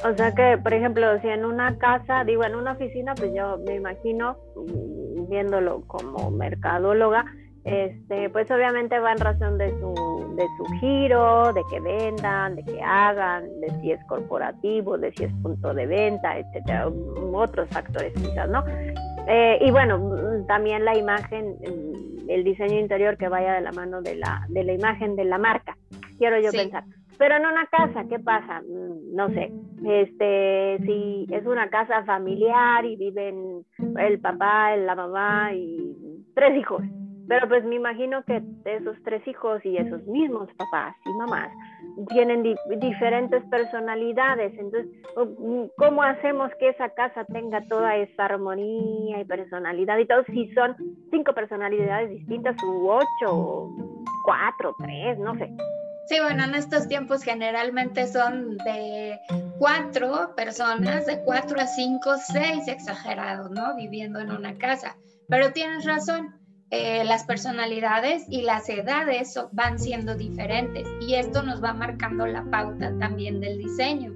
O 0.03 0.15
sea 0.17 0.35
que, 0.35 0.59
por 0.59 0.75
ejemplo, 0.75 1.21
si 1.21 1.29
en 1.29 1.45
una 1.45 1.79
casa, 1.79 2.25
digo, 2.25 2.45
en 2.45 2.57
una 2.57 2.73
oficina, 2.73 3.15
pues 3.15 3.33
yo 3.35 3.59
me 3.67 3.77
imagino, 3.77 4.37
mm, 4.57 5.31
viéndolo 5.31 5.83
como 5.87 6.31
mercadóloga, 6.31 7.25
este, 7.65 8.29
pues 8.29 8.51
obviamente 8.51 8.99
va 8.99 9.13
en 9.13 9.19
razón 9.19 9.57
de 9.57 9.71
su, 9.81 10.35
de 10.37 10.47
su 10.59 10.65
giro, 10.81 11.53
de 11.55 11.63
que 11.71 11.81
vendan, 11.81 12.57
de 12.57 12.65
que 12.65 12.83
hagan, 12.83 13.45
de 13.61 13.71
si 13.81 13.93
es 13.93 14.05
corporativo, 14.05 14.99
de 14.99 15.13
si 15.13 15.25
es 15.25 15.33
punto 15.43 15.73
de 15.73 15.87
venta, 15.87 16.39
etcétera, 16.39 16.89
otros 17.33 17.69
factores 17.71 18.13
quizás, 18.15 18.51
¿no? 18.51 18.63
Eh, 19.27 19.59
y 19.63 19.71
bueno, 19.71 20.45
también 20.47 20.85
la 20.85 20.97
imagen, 20.97 21.57
el 22.29 22.45
diseño 22.45 22.79
interior 22.79 23.17
que 23.17 23.29
vaya 23.29 23.55
de 23.55 23.63
la 23.63 23.73
mano 23.73 24.03
de 24.03 24.17
la, 24.17 24.45
de 24.49 24.63
la 24.65 24.73
imagen 24.75 25.17
de 25.17 25.25
la 25.25 25.39
marca, 25.39 25.77
quiero 26.19 26.39
yo 26.41 26.51
pensar. 26.51 26.85
Pero 27.19 27.37
en 27.37 27.47
una 27.47 27.67
casa, 27.67 28.05
¿qué 28.09 28.19
pasa? 28.19 28.61
Mm, 28.63 29.15
no 29.15 29.29
sé, 29.29 29.53
este, 29.85 30.79
si 30.85 31.27
es 31.31 31.47
una 31.47 31.69
casa 31.69 32.05
familiar 32.05 32.85
y 32.85 32.97
viven 32.97 33.65
el 33.99 34.21
papá, 34.21 34.77
la 34.77 34.95
mamá 34.95 35.53
y 35.55 36.25
tres 36.35 36.57
hijos, 36.57 36.83
pero 37.29 37.49
pues 37.49 37.65
me 37.65 37.77
imagino 37.77 38.23
que 38.25 38.43
esos 38.65 38.97
tres 39.05 39.27
hijos 39.27 39.65
y 39.65 39.77
esos 39.77 40.05
mismos 40.07 40.49
papás 40.57 40.95
y 41.07 41.13
mamás 41.15 41.51
tienen 42.09 42.43
diferentes 42.81 43.43
personalidades. 43.45 44.53
Entonces, 44.59 44.91
¿cómo 45.77 46.03
hacemos 46.03 46.51
que 46.59 46.71
esa 46.71 46.91
casa 46.91 47.25
tenga 47.25 47.63
toda 47.69 47.97
esa 47.97 48.27
armonía 48.27 49.21
y 49.21 49.25
personalidad 49.25 49.99
y 49.99 50.07
todo? 50.07 50.25
Si 50.25 50.53
son 50.53 50.77
cinco 51.11 51.33
personalidades 51.33 52.11
distintas 52.11 52.57
u 52.63 52.91
ocho, 52.91 53.71
cuatro, 54.25 54.75
tres, 54.79 55.19
no 55.19 55.35
sé. 55.37 55.51
Sí, 56.07 56.21
bueno, 56.21 56.45
en 56.45 56.55
estos 56.55 56.87
tiempos 56.87 57.23
generalmente 57.23 58.07
son 58.07 58.59
de 58.59 59.19
cuatro 59.59 60.35
personas, 60.37 61.07
de 61.07 61.19
cuatro 61.25 61.59
a 61.61 61.67
cinco, 61.67 62.17
seis 62.19 62.69
exagerados, 62.69 63.51
¿no? 63.51 63.75
Viviendo 63.75 64.21
en 64.21 64.31
una 64.31 64.55
casa. 64.59 64.97
Pero 65.29 65.53
tienes 65.53 65.85
razón, 65.87 66.31
eh, 66.71 67.05
las 67.05 67.25
personalidades 67.25 68.25
y 68.29 68.43
las 68.43 68.69
edades 68.69 69.33
van 69.53 69.79
siendo 69.79 70.15
diferentes 70.15 70.87
y 71.01 71.15
esto 71.15 71.43
nos 71.43 71.63
va 71.63 71.73
marcando 71.73 72.27
la 72.27 72.45
pauta 72.51 72.93
también 72.99 73.41
del 73.41 73.57
diseño. 73.57 74.13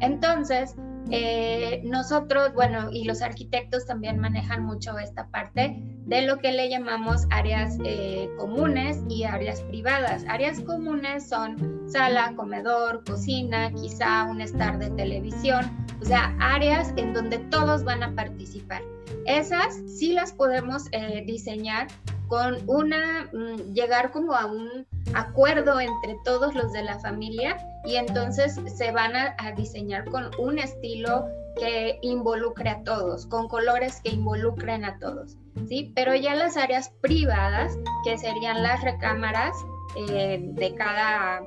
Entonces, 0.00 0.74
eh, 1.10 1.82
nosotros, 1.84 2.54
bueno, 2.54 2.90
y 2.90 3.04
los 3.04 3.22
arquitectos 3.22 3.86
también 3.86 4.18
manejan 4.18 4.64
mucho 4.64 4.98
esta 4.98 5.26
parte 5.28 5.76
de 6.06 6.22
lo 6.22 6.38
que 6.38 6.52
le 6.52 6.68
llamamos 6.68 7.26
áreas 7.30 7.76
eh, 7.84 8.30
comunes 8.38 9.00
y 9.08 9.24
áreas 9.24 9.60
privadas. 9.62 10.24
Áreas 10.28 10.60
comunes 10.60 11.28
son 11.28 11.82
sala, 11.88 12.32
comedor, 12.36 13.04
cocina, 13.04 13.72
quizá 13.72 14.24
un 14.24 14.40
estar 14.40 14.78
de 14.78 14.90
televisión, 14.90 15.70
o 16.00 16.04
sea, 16.04 16.34
áreas 16.40 16.92
en 16.96 17.12
donde 17.12 17.38
todos 17.38 17.84
van 17.84 18.02
a 18.02 18.14
participar. 18.14 18.82
Esas 19.26 19.80
sí 19.86 20.12
las 20.12 20.32
podemos 20.32 20.84
eh, 20.92 21.22
diseñar 21.26 21.88
con 22.32 22.56
una, 22.66 23.28
mm, 23.30 23.74
llegar 23.74 24.10
como 24.10 24.32
a 24.32 24.46
un 24.46 24.86
acuerdo 25.12 25.78
entre 25.78 26.16
todos 26.24 26.54
los 26.54 26.72
de 26.72 26.82
la 26.82 26.98
familia 26.98 27.58
y 27.84 27.96
entonces 27.96 28.58
se 28.74 28.90
van 28.90 29.14
a, 29.14 29.36
diseñar 29.54 30.06
con 30.06 30.30
un 30.38 30.58
estilo 30.58 31.26
que 31.60 31.98
involucre 32.00 32.70
a 32.70 32.82
todos, 32.84 33.26
con 33.26 33.48
colores 33.48 34.00
que 34.00 34.12
involucren 34.12 34.86
a 34.86 34.98
todos, 34.98 35.36
¿sí? 35.68 35.92
Pero 35.94 36.14
ya 36.14 36.34
las 36.34 36.56
áreas 36.56 36.88
privadas, 37.02 37.76
que 38.02 38.16
serían 38.16 38.62
las 38.62 38.80
recámaras, 38.80 39.54
eh, 39.96 40.40
de 40.42 40.74
cada 40.74 41.42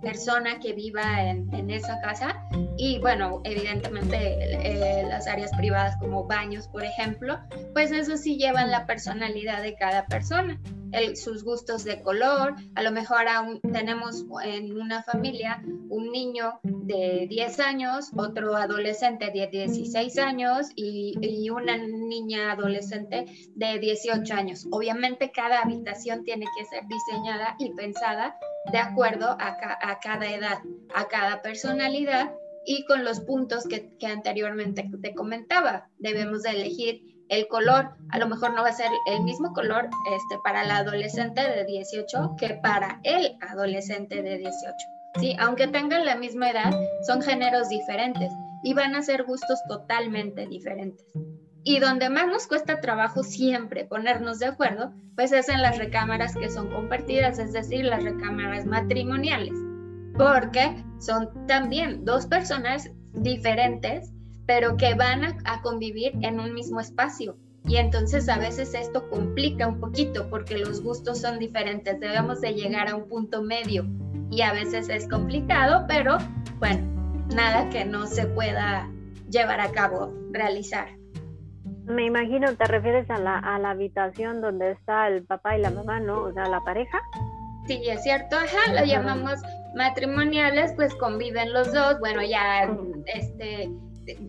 persona 0.00 0.58
que 0.60 0.72
viva 0.72 1.22
en, 1.22 1.70
esa 1.70 2.00
casa. 2.00 2.42
Y 2.76 2.98
bueno, 3.00 3.40
evidentemente 3.44 4.16
eh, 4.16 5.04
las 5.08 5.26
áreas 5.26 5.50
privadas 5.56 5.96
como 5.98 6.24
baños, 6.26 6.68
por 6.68 6.84
ejemplo, 6.84 7.38
pues 7.74 7.90
eso 7.92 8.16
sí 8.16 8.36
llevan 8.36 8.70
la 8.70 8.86
personalidad 8.86 9.62
de 9.62 9.74
cada 9.74 10.06
persona 10.06 10.58
sus 11.14 11.44
gustos 11.44 11.84
de 11.84 12.02
color, 12.02 12.54
a 12.74 12.82
lo 12.82 12.90
mejor 12.90 13.28
aún 13.28 13.60
tenemos 13.60 14.24
en 14.44 14.78
una 14.78 15.02
familia 15.02 15.62
un 15.88 16.10
niño 16.10 16.60
de 16.62 17.26
10 17.28 17.60
años, 17.60 18.10
otro 18.16 18.56
adolescente 18.56 19.30
de 19.30 19.46
16 19.48 20.18
años 20.18 20.68
y, 20.74 21.48
una 21.50 21.76
niña 21.76 22.52
adolescente 22.52 23.24
de 23.54 23.78
18 23.78 24.34
años. 24.34 24.66
Obviamente 24.70 25.32
cada 25.32 25.60
habitación 25.60 26.24
tiene 26.24 26.46
que 26.56 26.64
ser 26.66 26.86
diseñada 26.86 27.56
y 27.58 27.72
pensada 27.74 28.36
de 28.70 28.78
acuerdo 28.78 29.36
a, 29.40 29.98
cada 30.00 30.30
edad, 30.30 30.58
a 30.94 31.08
cada 31.08 31.40
personalidad 31.42 32.32
y 32.66 32.84
con 32.84 33.02
los 33.02 33.20
puntos 33.20 33.64
que, 33.66 33.96
que 33.98 34.06
anteriormente 34.06 34.88
te 35.02 35.14
comentaba. 35.14 35.88
Debemos 35.98 36.42
de 36.42 36.50
elegir 36.50 37.17
el 37.28 37.46
color 37.48 37.90
a 38.10 38.18
lo 38.18 38.26
mejor 38.26 38.54
no 38.54 38.62
va 38.62 38.68
a 38.68 38.72
ser 38.72 38.90
el 39.06 39.22
mismo 39.22 39.52
color 39.52 39.88
este, 40.14 40.38
para 40.42 40.64
la 40.64 40.78
adolescente 40.78 41.42
de 41.42 41.64
18 41.64 42.36
que 42.38 42.54
para 42.62 43.00
el 43.04 43.36
adolescente 43.40 44.22
de 44.22 44.38
18. 44.38 44.74
¿sí? 45.20 45.36
Aunque 45.38 45.68
tengan 45.68 46.04
la 46.04 46.16
misma 46.16 46.50
edad, 46.50 46.72
son 47.06 47.22
géneros 47.22 47.68
diferentes 47.68 48.32
y 48.62 48.74
van 48.74 48.94
a 48.94 49.02
ser 49.02 49.24
gustos 49.24 49.58
totalmente 49.68 50.46
diferentes. 50.46 51.06
Y 51.64 51.80
donde 51.80 52.08
más 52.08 52.28
nos 52.28 52.46
cuesta 52.46 52.80
trabajo 52.80 53.22
siempre 53.22 53.84
ponernos 53.84 54.38
de 54.38 54.46
acuerdo, 54.46 54.92
pues 55.16 55.32
es 55.32 55.48
en 55.48 55.60
las 55.60 55.76
recámaras 55.76 56.34
que 56.34 56.48
son 56.48 56.70
compartidas, 56.70 57.38
es 57.38 57.52
decir, 57.52 57.84
las 57.84 58.02
recámaras 58.04 58.64
matrimoniales, 58.64 59.52
porque 60.16 60.82
son 60.98 61.46
también 61.46 62.04
dos 62.04 62.26
personas 62.26 62.90
diferentes 63.12 64.12
pero 64.48 64.78
que 64.78 64.94
van 64.94 65.24
a, 65.44 65.60
convivir 65.60 66.14
en 66.22 66.40
un 66.40 66.54
mismo 66.54 66.80
espacio. 66.80 67.36
Y 67.66 67.76
entonces 67.76 68.30
a 68.30 68.38
veces 68.38 68.72
esto 68.72 69.06
complica 69.10 69.68
un 69.68 69.78
poquito 69.78 70.30
porque 70.30 70.56
los 70.56 70.82
gustos 70.82 71.20
son 71.20 71.38
diferentes, 71.38 72.00
debemos 72.00 72.40
de 72.40 72.54
llegar 72.54 72.88
a 72.88 72.96
un 72.96 73.06
punto 73.08 73.42
medio 73.42 73.84
y 74.30 74.40
a 74.40 74.54
veces 74.54 74.88
es 74.88 75.06
complicado, 75.06 75.84
pero 75.86 76.16
bueno, 76.60 76.80
nada 77.34 77.68
que 77.68 77.84
no 77.84 78.06
se 78.06 78.26
pueda 78.26 78.88
llevar 79.28 79.60
a 79.60 79.70
cabo, 79.70 80.14
realizar. 80.32 80.88
Me 81.84 82.06
imagino, 82.06 82.54
te 82.56 82.64
refieres 82.64 83.10
a 83.10 83.18
la, 83.18 83.38
a 83.38 83.58
la 83.58 83.70
habitación 83.70 84.40
donde 84.40 84.70
está 84.70 85.08
el 85.08 85.24
papá 85.24 85.58
y 85.58 85.60
la 85.60 85.70
mamá, 85.70 86.00
¿no? 86.00 86.22
O 86.22 86.32
sea, 86.32 86.48
la 86.48 86.64
pareja. 86.64 86.98
Sí, 87.66 87.82
es 87.86 88.02
cierto, 88.02 88.36
ajá, 88.36 88.72
lo 88.72 88.86
llamamos 88.86 89.42
matrimoniales, 89.74 90.72
pues 90.72 90.94
conviven 90.94 91.52
los 91.52 91.70
dos, 91.74 91.98
bueno, 92.00 92.22
ya, 92.22 92.66
este, 93.04 93.70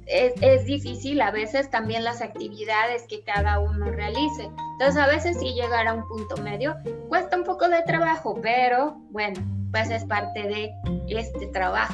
es, 0.07 0.65
difícil 0.65 1.21
a 1.21 1.31
veces 1.31 1.69
también 1.69 2.03
las 2.03 2.21
actividades 2.21 3.05
que 3.07 3.24
cada 3.24 3.59
uno 3.59 3.86
realice. 3.86 4.50
Entonces 4.74 4.98
a 4.98 5.07
veces 5.07 5.39
sí 5.39 5.53
llegar 5.53 5.88
a 5.88 5.93
un 5.93 6.07
punto 6.07 6.41
medio 6.41 6.75
cuesta 7.07 7.38
un 7.38 7.43
poco 7.43 7.67
de 7.67 7.81
trabajo, 7.83 8.39
pero 8.41 8.95
bueno, 9.12 9.39
pues 9.71 9.89
es 9.89 10.05
parte 10.05 10.41
de 10.41 10.71
este 11.07 11.48
trabajo. 11.48 11.93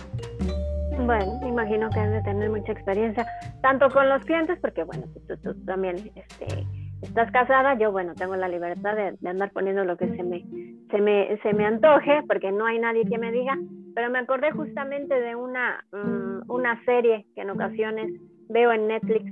Bueno, 0.97 1.39
imagino 1.45 1.89
que 1.89 1.99
han 1.99 2.11
de 2.11 2.21
tener 2.21 2.49
mucha 2.49 2.71
experiencia, 2.71 3.27
tanto 3.61 3.89
con 3.89 4.07
los 4.07 4.23
clientes, 4.23 4.57
porque 4.61 4.83
bueno, 4.83 5.03
tú, 5.43 5.53
también 5.65 5.97
este, 6.15 6.65
estás 7.01 7.31
casada, 7.31 7.77
yo 7.77 7.91
bueno, 7.91 8.13
tengo 8.15 8.35
la 8.35 8.47
libertad 8.47 8.95
de, 8.95 9.29
andar 9.29 9.51
poniendo 9.51 9.83
lo 9.83 9.97
que 9.97 10.07
se 10.15 10.23
me, 10.23 10.45
se, 10.89 11.01
me, 11.01 11.37
se 11.43 11.53
me 11.53 11.65
antoje, 11.65 12.23
porque 12.27 12.51
no 12.51 12.65
hay 12.65 12.79
nadie 12.79 13.03
que 13.05 13.17
me 13.17 13.31
diga, 13.31 13.57
pero 13.95 14.09
me 14.09 14.19
acordé 14.19 14.51
justamente 14.51 15.19
de 15.19 15.35
una, 15.35 15.83
mm, 15.91 16.51
una 16.51 16.83
serie 16.83 17.25
que 17.33 17.41
en 17.41 17.49
ocasiones 17.49 18.11
veo 18.49 18.71
en 18.73 18.87
Netflix. 18.87 19.25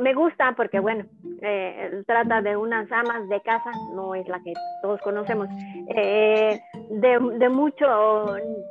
Me 0.00 0.14
gusta 0.14 0.54
porque, 0.56 0.80
bueno, 0.80 1.04
eh, 1.42 2.02
trata 2.06 2.40
de 2.40 2.56
unas 2.56 2.90
amas 2.90 3.28
de 3.28 3.40
casa, 3.42 3.70
no 3.94 4.14
es 4.14 4.26
la 4.26 4.40
que 4.42 4.54
todos 4.82 5.00
conocemos, 5.02 5.48
eh, 5.94 6.58
de, 6.90 7.18
de, 7.38 7.48
mucho 7.48 7.86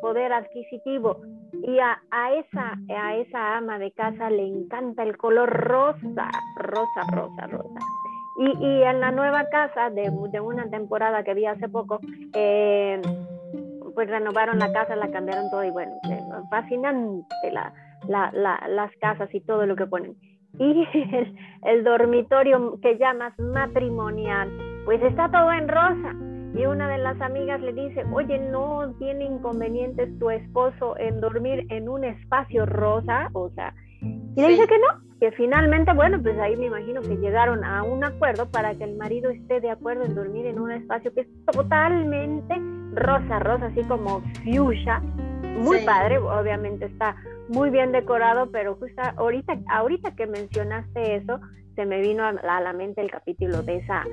poder 0.01 0.33
adquisitivo. 0.33 1.21
Y 1.63 1.79
a, 1.79 1.99
a, 2.11 2.33
esa, 2.33 2.73
a 2.89 3.15
esa 3.15 3.57
ama 3.57 3.79
de 3.79 3.91
casa 3.91 4.29
le 4.29 4.45
encanta 4.45 5.03
el 5.03 5.15
color 5.17 5.49
rosa, 5.49 6.29
rosa, 6.57 7.01
rosa, 7.11 7.47
rosa. 7.47 7.79
Y, 8.37 8.65
y 8.65 8.83
en 8.83 8.99
la 8.99 9.11
nueva 9.11 9.47
casa 9.49 9.89
de, 9.89 10.11
de 10.31 10.39
una 10.41 10.69
temporada 10.69 11.23
que 11.23 11.33
vi 11.33 11.45
hace 11.45 11.69
poco, 11.69 11.99
eh, 12.33 13.01
pues 13.95 14.09
renovaron 14.09 14.59
la 14.59 14.71
casa, 14.71 14.95
la 14.95 15.09
cambiaron 15.09 15.49
todo 15.49 15.63
y 15.63 15.71
bueno, 15.71 15.93
eh, 16.09 16.19
fascinante 16.49 17.51
la, 17.51 17.73
la, 18.07 18.31
la, 18.33 18.67
las 18.67 18.91
casas 19.01 19.33
y 19.33 19.39
todo 19.41 19.65
lo 19.65 19.75
que 19.75 19.87
ponen. 19.87 20.15
Y 20.59 20.87
el, 20.93 21.35
el, 21.63 21.83
dormitorio 21.83 22.79
que 22.81 22.97
llamas 22.97 23.33
matrimonial, 23.39 24.51
pues 24.85 25.01
está 25.01 25.29
todo 25.31 25.51
en 25.51 25.67
rosa. 25.67 26.13
Y 26.53 26.65
una 26.65 26.87
de 26.87 26.99
las 26.99 27.19
amigas 27.19 27.59
le 27.61 27.73
dice, 27.73 28.05
oye, 28.13 28.37
¿no 28.39 28.93
tiene 28.99 29.25
inconvenientes 29.25 30.17
tu 30.19 30.29
esposo 30.29 30.97
en 30.97 31.19
dormir 31.19 31.65
en 31.69 31.89
un 31.89 32.05
espacio 32.05 32.65
rosa? 32.65 33.29
O 33.33 33.49
sea, 33.49 33.73
y 34.01 34.41
le 34.41 34.47
dice 34.49 34.67
que 34.67 34.77
no, 34.77 35.01
que 35.19 35.31
finalmente, 35.31 35.93
bueno, 35.93 36.21
pues 36.21 36.37
ahí 36.39 36.55
me 36.55 36.67
imagino 36.67 37.01
que 37.01 37.15
llegaron 37.17 37.63
a 37.63 37.83
un 37.83 38.03
acuerdo 38.03 38.49
para 38.51 38.75
que 38.75 38.83
el 38.83 38.95
marido 38.95 39.29
esté 39.31 39.61
de 39.61 39.69
acuerdo 39.69 40.03
en 40.03 40.15
dormir 40.15 40.45
en 40.45 40.59
un 40.59 40.71
espacio 40.71 41.13
que 41.13 41.21
es 41.21 41.27
totalmente 41.51 42.55
rosa, 42.95 43.39
rosa, 43.39 43.67
así 43.67 43.83
como 43.83 44.21
fuchsia, 44.43 45.01
muy 45.57 45.85
padre, 45.85 46.17
obviamente 46.17 46.85
está 46.85 47.15
muy 47.47 47.69
bien 47.69 47.91
decorado, 47.91 48.49
pero 48.51 48.75
justo 48.75 49.01
ahorita, 49.17 49.57
ahorita 49.69 50.15
que 50.15 50.27
mencionaste 50.27 51.15
eso, 51.15 51.39
se 51.75 51.85
me 51.85 51.99
vino 51.99 52.23
a 52.23 52.31
la, 52.31 52.73
mente 52.73 53.01
el 53.01 53.11
capítulo 53.11 53.61
de 53.61 53.77
esa, 53.77 54.03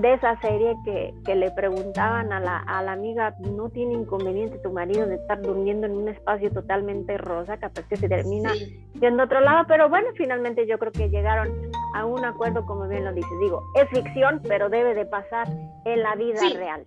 de 0.00 0.12
esa 0.12 0.38
serie 0.40 0.76
que, 0.84 1.14
que 1.24 1.34
le 1.34 1.50
preguntaban 1.50 2.30
a 2.30 2.40
la, 2.40 2.58
a 2.58 2.82
la, 2.82 2.92
amiga, 2.92 3.34
¿no 3.40 3.70
tiene 3.70 3.94
inconveniente 3.94 4.58
tu 4.58 4.70
marido 4.70 5.06
de 5.06 5.14
estar 5.14 5.40
durmiendo 5.40 5.86
en 5.86 5.96
un 5.96 6.08
espacio 6.08 6.50
totalmente 6.50 7.16
rosa? 7.16 7.56
Capaz 7.56 7.88
que 7.88 7.96
se 7.96 8.08
termina 8.08 8.52
yendo 9.00 9.22
a 9.22 9.26
otro 9.26 9.40
lado, 9.40 9.64
pero 9.66 9.88
bueno, 9.88 10.08
finalmente 10.14 10.66
yo 10.66 10.78
creo 10.78 10.92
que 10.92 11.08
llegaron 11.08 11.50
a 11.94 12.04
un 12.04 12.22
acuerdo, 12.24 12.66
como 12.66 12.86
bien 12.86 13.04
lo 13.04 13.14
dices. 13.14 13.32
Digo, 13.40 13.62
es 13.76 13.88
ficción, 13.88 14.42
pero 14.46 14.68
debe 14.68 14.94
de 14.94 15.06
pasar 15.06 15.48
en 15.86 16.02
la 16.02 16.14
vida 16.16 16.40
real. 16.54 16.86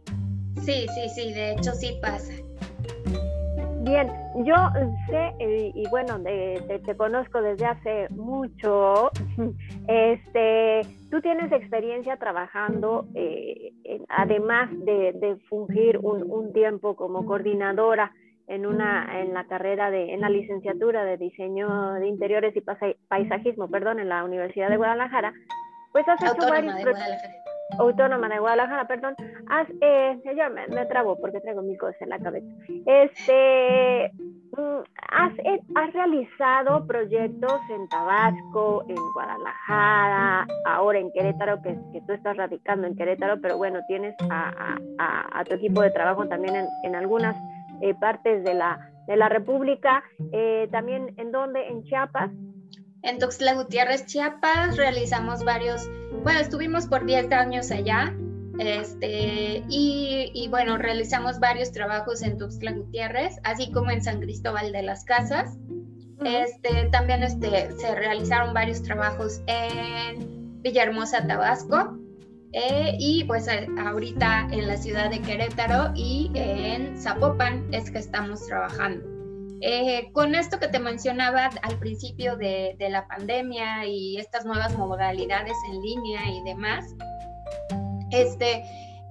Sí, 0.62 0.86
sí, 0.94 1.10
sí, 1.10 1.34
de 1.34 1.54
hecho 1.54 1.72
sí 1.74 1.98
pasa. 2.02 2.34
Bien, 3.82 4.08
yo 4.46 4.56
sé, 5.08 5.34
y, 5.74 5.88
bueno, 5.90 6.20
te 6.22 6.96
conozco 6.96 7.42
desde 7.42 7.66
hace 7.66 8.08
mucho, 8.10 9.10
este, 9.88 10.82
tú 11.10 11.22
tienes 11.22 11.52
experiencia 11.52 12.18
trabajando, 12.18 13.08
eh, 13.16 13.72
además 14.10 14.70
de, 14.86 15.38
fungir 15.50 15.98
un, 15.98 16.54
tiempo 16.54 16.96
como 16.96 17.26
coordinadora 17.26 18.12
en, 18.48 18.66
una, 18.66 19.22
en 19.22 19.34
la 19.34 19.46
carrera 19.46 19.90
de, 19.90 20.14
en 20.14 20.22
la 20.22 20.30
licenciatura 20.30 21.06
de 21.06 21.18
diseño 21.18 21.94
de 21.94 22.08
interiores 22.08 22.56
y 22.56 22.62
paisajismo, 23.08 23.70
perdón, 23.70 24.00
en 24.00 24.10
la 24.10 24.24
Universidad 24.24 24.70
de 24.70 24.78
Guadalajara, 24.78 25.34
pues 25.94 26.08
has 26.08 26.22
hecho 26.22 26.48
varios... 26.50 26.76
Autónoma 27.78 28.28
de 28.30 28.40
Guadalajara, 28.40 28.88
perdón, 28.88 29.16
has, 29.48 29.68
eh, 29.82 30.20
yo 30.26 30.50
me, 30.50 30.68
me, 30.68 30.86
porque 31.22 31.40
traigo 31.40 31.62
mi 31.62 31.78
cosa 31.78 31.98
en 32.02 32.10
la 32.10 32.20
cabeza. 32.20 32.48
Este, 32.86 34.12
mm, 34.58 34.80
has, 35.12 35.34
eh, 35.40 35.62
has, 35.76 35.94
realizado 35.94 36.86
proyectos 36.88 37.62
en 37.70 37.88
Tabasco, 37.90 38.84
en 38.88 38.98
Guadalajara, 39.14 40.48
ahora 40.66 41.00
en 41.00 41.12
Querétaro, 41.12 41.62
que, 41.62 41.78
que 41.94 42.02
tú 42.02 42.14
estás 42.14 42.38
radicando 42.38 42.88
en 42.88 42.96
Querétaro, 42.96 43.40
pero 43.40 43.58
bueno, 43.58 43.80
tienes 43.88 44.16
a, 44.30 44.78
tu 45.48 45.56
equipo 45.56 45.82
de 45.82 45.92
trabajo 45.92 46.28
también 46.28 46.56
en, 46.56 46.68
en 46.84 46.96
algunas 46.96 47.36
eh, 47.82 47.94
partes 47.94 48.44
de 48.44 48.54
la, 48.54 48.80
de 49.08 49.16
la 49.16 49.30
República, 49.30 50.04
eh, 50.32 50.68
también 50.72 51.14
en 51.18 51.32
donde, 51.32 51.68
en 51.68 51.84
Chiapas. 51.84 52.32
En 53.02 53.18
Tuxtla 53.18 53.54
Gutiérrez, 53.54 54.06
Chiapas, 54.06 54.76
realizamos 54.76 55.44
varios, 55.44 55.90
bueno, 56.24 56.40
estuvimos 56.40 56.86
por 56.88 57.06
10 57.06 57.32
años 57.32 57.72
allá, 57.72 58.14
este, 58.60 59.64
y, 59.70 60.32
y, 60.34 60.48
bueno, 60.50 60.78
realizamos 60.78 61.40
varios 61.40 61.72
trabajos 61.72 62.22
en 62.22 62.38
Tuxtla 62.38 62.74
Gutiérrez, 62.74 63.40
así 63.44 63.72
como 63.72 63.92
en 63.92 64.04
San 64.04 64.20
Cristóbal 64.20 64.74
de 64.74 64.84
las 64.84 65.06
Casas. 65.06 65.58
Este, 66.26 66.90
también 66.92 67.24
este, 67.24 67.72
se 67.72 67.96
realizaron 67.96 68.54
varios 68.54 68.84
trabajos 68.84 69.42
en 69.48 70.62
Villahermosa, 70.62 71.26
Tabasco, 71.26 71.98
eh, 72.52 72.98
y 73.00 73.24
pues 73.24 73.48
ahorita 73.48 74.50
en 74.52 74.68
la 74.68 74.76
ciudad 74.76 75.10
de 75.10 75.22
Querétaro 75.22 75.94
y 75.96 76.32
en 76.34 77.00
Zapopan 77.00 77.74
es 77.74 77.90
que 77.92 78.00
estamos 78.00 78.46
trabajando. 78.46 79.09
Eh, 79.62 80.10
con 80.14 80.36
esto 80.36 80.60
que 80.60 80.68
te 80.68 80.80
mencionaba 80.80 81.50
al 81.62 81.80
principio 81.80 82.38
de, 82.38 82.76
la 82.90 83.08
pandemia 83.08 83.86
y 83.86 84.18
estas 84.18 84.46
nuevas 84.46 84.78
modalidades 84.78 85.56
en 85.70 85.82
línea 85.82 86.22
y 86.30 86.42
demás, 86.44 86.86
este, 88.12 88.64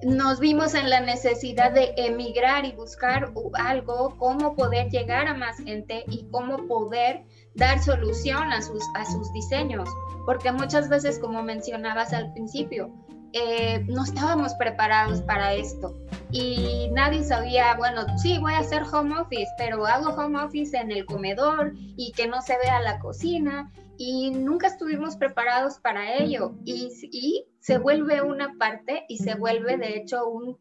nos 0.02 0.40
vimos 0.40 0.74
en 0.74 0.88
la 0.88 1.00
necesidad 1.00 1.72
de 1.72 1.92
emigrar 1.96 2.64
y 2.64 2.72
buscar 2.72 3.32
algo, 3.54 4.16
cómo 4.18 4.54
poder 4.54 4.88
llegar 4.90 5.26
a 5.26 5.34
más 5.34 5.58
gente 5.58 6.04
y 6.08 6.24
cómo 6.30 6.66
poder 6.66 7.24
dar 7.54 7.82
solución 7.82 8.52
a 8.52 8.62
sus, 8.62 8.82
a 8.94 9.04
sus 9.04 9.32
diseños, 9.32 9.88
porque 10.24 10.50
muchas 10.52 10.88
veces, 10.88 11.18
como 11.18 11.42
mencionabas 11.42 12.12
al 12.12 12.32
principio, 12.32 12.90
eh, 13.32 13.84
no 13.88 14.04
estábamos 14.04 14.54
preparados 14.54 15.20
para 15.22 15.54
esto 15.54 15.94
y 16.30 16.90
nadie 16.92 17.24
sabía, 17.24 17.74
bueno, 17.76 18.04
sí, 18.18 18.38
voy 18.38 18.52
a 18.52 18.58
hacer 18.58 18.82
home 18.82 19.18
office, 19.18 19.48
pero 19.56 19.86
hago 19.86 20.10
home 20.10 20.38
office 20.42 20.76
en 20.76 20.90
el 20.90 21.06
comedor 21.06 21.72
y 21.96 22.12
que 22.12 22.26
no 22.26 22.42
se 22.42 22.56
vea 22.62 22.80
la 22.80 22.98
cocina 22.98 23.70
y 23.96 24.30
nunca 24.30 24.68
estuvimos 24.68 25.16
preparados 25.16 25.78
para 25.78 26.14
ello 26.14 26.54
y, 26.64 26.88
y 27.10 27.44
se 27.60 27.78
vuelve 27.78 28.22
una 28.22 28.54
parte 28.58 29.04
y 29.08 29.18
se 29.18 29.34
vuelve 29.34 29.76
de 29.76 29.96
hecho 29.96 30.28
un, 30.28 30.56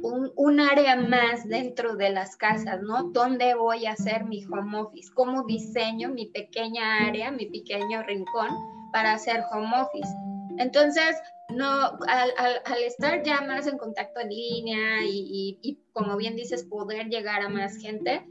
un, 0.00 0.30
un, 0.36 0.60
área 0.60 0.94
más 0.96 1.48
dentro 1.48 1.96
de 1.96 2.10
las 2.10 2.36
casas, 2.36 2.80
¿no? 2.82 3.10
¿Dónde 3.10 3.54
voy 3.54 3.86
a 3.86 3.92
hacer 3.92 4.24
mi 4.24 4.44
home 4.44 4.78
office? 4.78 5.10
¿Cómo 5.12 5.44
diseño 5.44 6.10
mi 6.10 6.26
pequeña 6.26 7.06
área, 7.06 7.32
mi 7.32 7.46
pequeño 7.46 8.02
rincón 8.04 8.48
para 8.92 9.14
hacer 9.14 9.42
home 9.50 9.72
office? 9.76 10.08
Entonces, 10.58 11.16
no, 11.50 11.98
al, 12.06 12.82
estar 12.84 13.22
ya 13.22 13.40
más 13.40 13.66
en 13.66 13.78
contacto 13.78 14.20
en 14.20 14.28
línea 14.28 15.04
y, 15.04 15.78
como 15.92 16.16
bien 16.16 16.36
dices, 16.36 16.64
poder 16.64 17.08
llegar 17.08 17.42
a 17.42 17.48
más 17.48 17.76
gente, 17.76 18.26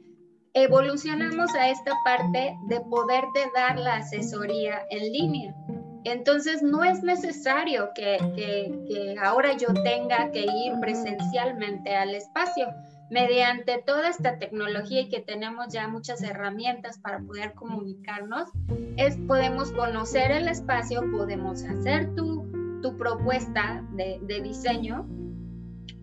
evolucionamos 0.53 1.53
a 1.55 1.69
esta 1.69 1.93
parte 2.03 2.55
de 2.67 2.79
poderte 2.81 3.51
dar 3.55 3.79
la 3.79 3.97
asesoría 3.97 4.85
en 4.89 5.11
línea. 5.11 5.55
Entonces 6.03 6.61
no 6.61 6.83
es 6.83 7.03
necesario 7.03 7.89
que, 7.93 8.17
que, 8.35 9.15
ahora 9.21 9.57
yo 9.57 9.67
tenga 9.83 10.31
que 10.31 10.41
ir 10.41 10.73
presencialmente 10.79 11.95
al 11.95 12.15
espacio. 12.15 12.67
Mediante 13.09 13.81
toda 13.85 14.09
esta 14.09 14.37
tecnología 14.37 15.01
y 15.01 15.09
que 15.09 15.21
tenemos 15.21 15.67
ya 15.71 15.87
muchas 15.87 16.21
herramientas 16.23 16.99
para 16.99 17.19
poder 17.19 17.53
comunicarnos, 17.53 18.49
es, 18.97 19.17
podemos 19.27 19.71
conocer 19.71 20.31
el 20.31 20.47
espacio, 20.47 21.01
podemos 21.11 21.63
hacer 21.63 22.13
tu 22.15 22.47
tu 22.81 22.97
propuesta 22.97 23.83
de, 23.91 24.41
diseño, 24.41 25.07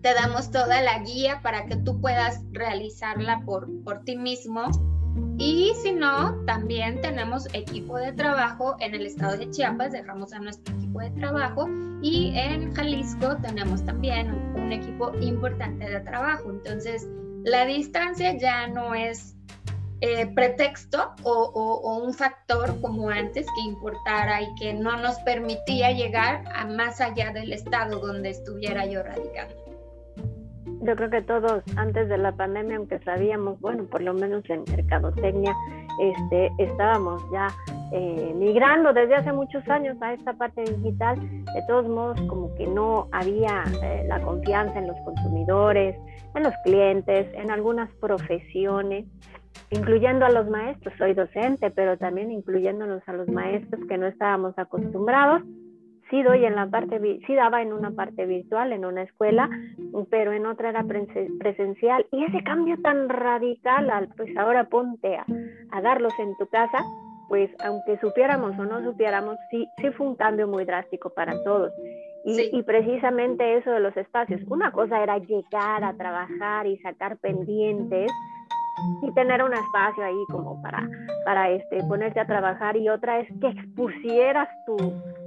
te 0.01 0.13
damos 0.13 0.51
toda 0.51 0.81
la 0.81 0.99
guía 0.99 1.41
para 1.41 1.65
que 1.65 1.77
tú 1.77 1.99
puedas 1.99 2.43
realizarla 2.51 3.41
por, 3.45 3.67
por 3.83 4.03
ti 4.03 4.15
mismo. 4.15 4.65
Y 5.37 5.73
si 5.83 5.91
no, 5.91 6.33
también 6.45 7.01
tenemos 7.01 7.47
equipo 7.53 7.97
de 7.97 8.13
trabajo 8.13 8.77
en 8.79 8.95
el 8.95 9.05
estado 9.05 9.37
de 9.37 9.49
Chiapas, 9.49 9.91
dejamos 9.91 10.31
a 10.33 10.39
nuestro 10.39 10.73
equipo 10.75 10.99
de 11.01 11.11
trabajo 11.11 11.67
y 12.01 12.33
en 12.37 12.73
Jalisco 12.73 13.35
tenemos 13.41 13.83
también 13.85 14.31
un 14.55 14.71
equipo 14.71 15.11
importante 15.19 15.89
de 15.89 15.99
trabajo. 16.01 16.49
Entonces, 16.49 17.07
la 17.43 17.65
distancia 17.65 18.37
ya 18.37 18.67
no 18.67 18.95
es 18.95 19.35
eh, 20.01 20.27
pretexto 20.35 21.15
o, 21.23 22.01
un 22.03 22.13
factor 22.13 22.79
como 22.81 23.09
antes 23.09 23.47
que 23.55 23.61
importara 23.61 24.41
y 24.41 24.53
que 24.55 24.73
no 24.73 24.97
nos 24.97 25.15
permitía 25.19 25.91
llegar 25.91 26.43
a 26.53 26.65
más 26.65 27.01
allá 27.01 27.31
del 27.31 27.53
estado 27.53 27.99
donde 27.99 28.29
estuviera 28.29 28.85
yo 28.85 29.03
radicando. 29.03 29.64
Yo 30.85 30.95
creo 30.95 31.09
que 31.09 31.21
todos 31.23 31.63
antes 31.77 32.07
de 32.09 32.17
la 32.17 32.31
pandemia, 32.31 32.77
aunque 32.77 32.99
sabíamos, 32.99 33.59
bueno, 33.59 33.85
por 33.85 34.01
lo 34.01 34.13
menos 34.13 34.47
en 34.49 34.63
mercadotecnia, 34.69 35.55
este, 35.99 36.51
estábamos 36.59 37.23
ya 37.31 37.47
eh, 37.91 38.33
migrando 38.35 38.93
desde 38.93 39.15
hace 39.15 39.33
muchos 39.33 39.67
años 39.67 39.97
a 40.01 40.13
esta 40.13 40.33
parte 40.33 40.63
digital. 40.63 41.19
De 41.19 41.61
todos 41.67 41.87
modos, 41.87 42.21
como 42.27 42.53
que 42.55 42.67
no 42.67 43.07
había 43.11 43.63
eh, 43.81 44.05
la 44.07 44.21
confianza 44.21 44.77
en 44.77 44.87
los 44.87 44.97
consumidores, 45.03 45.95
en 46.35 46.43
los 46.43 46.53
clientes, 46.63 47.27
en 47.33 47.49
algunas 47.49 47.89
profesiones 47.95 49.05
incluyendo 49.71 50.25
a 50.25 50.29
los 50.29 50.47
maestros, 50.47 50.93
soy 50.97 51.13
docente, 51.13 51.71
pero 51.71 51.97
también 51.97 52.31
incluyéndonos 52.31 53.01
a 53.07 53.13
los 53.13 53.27
maestros 53.27 53.81
que 53.87 53.97
no 53.97 54.05
estábamos 54.05 54.53
acostumbrados. 54.57 55.41
Sí 56.15 56.23
doy 56.23 56.45
en 56.45 56.55
la 56.55 56.67
parte, 56.67 56.97
sí 57.27 57.35
daba 57.35 57.61
en 57.61 57.73
una 57.73 57.91
parte 57.91 58.25
virtual, 58.25 58.71
en 58.71 58.85
una 58.85 59.01
escuela, 59.01 59.49
pero 60.09 60.31
en 60.31 60.45
otra 60.45 60.69
era 60.69 60.85
presencial. 60.85 62.05
Y 62.09 62.23
ese 62.23 62.41
cambio 62.41 62.77
tan 62.81 63.09
radical, 63.09 63.89
al, 63.89 64.07
pues 64.15 64.29
ahora 64.37 64.63
ponte 64.69 65.17
a, 65.17 65.25
a 65.71 65.81
darlos 65.81 66.13
en 66.17 66.33
tu 66.37 66.47
casa, 66.47 66.77
pues 67.27 67.49
aunque 67.65 67.99
supiéramos 67.99 68.57
o 68.57 68.63
no 68.63 68.81
supiéramos, 68.81 69.35
sí, 69.51 69.67
sí 69.81 69.89
fue 69.91 70.07
un 70.07 70.15
cambio 70.15 70.47
muy 70.47 70.63
drástico 70.63 71.09
para 71.09 71.33
todos. 71.43 71.73
Y, 72.23 72.57
y, 72.57 72.63
precisamente 72.63 73.57
eso 73.57 73.71
de 73.71 73.81
los 73.81 73.97
espacios. 73.97 74.39
Una 74.47 74.71
cosa 74.71 75.03
era 75.03 75.17
llegar 75.17 75.83
a 75.83 75.95
trabajar 75.95 76.65
y 76.65 76.77
sacar 76.77 77.17
pendientes 77.17 78.09
y 79.01 79.11
tener 79.13 79.43
un 79.43 79.53
espacio 79.53 80.03
ahí 80.03 80.23
como 80.29 80.61
para, 80.61 80.87
para 81.23 81.49
este, 81.49 81.83
ponerte 81.83 82.19
a 82.19 82.27
trabajar 82.27 82.75
y 82.77 82.89
otra 82.89 83.19
es 83.19 83.27
que 83.39 83.47
expusieras 83.47 84.49
tu, 84.65 84.77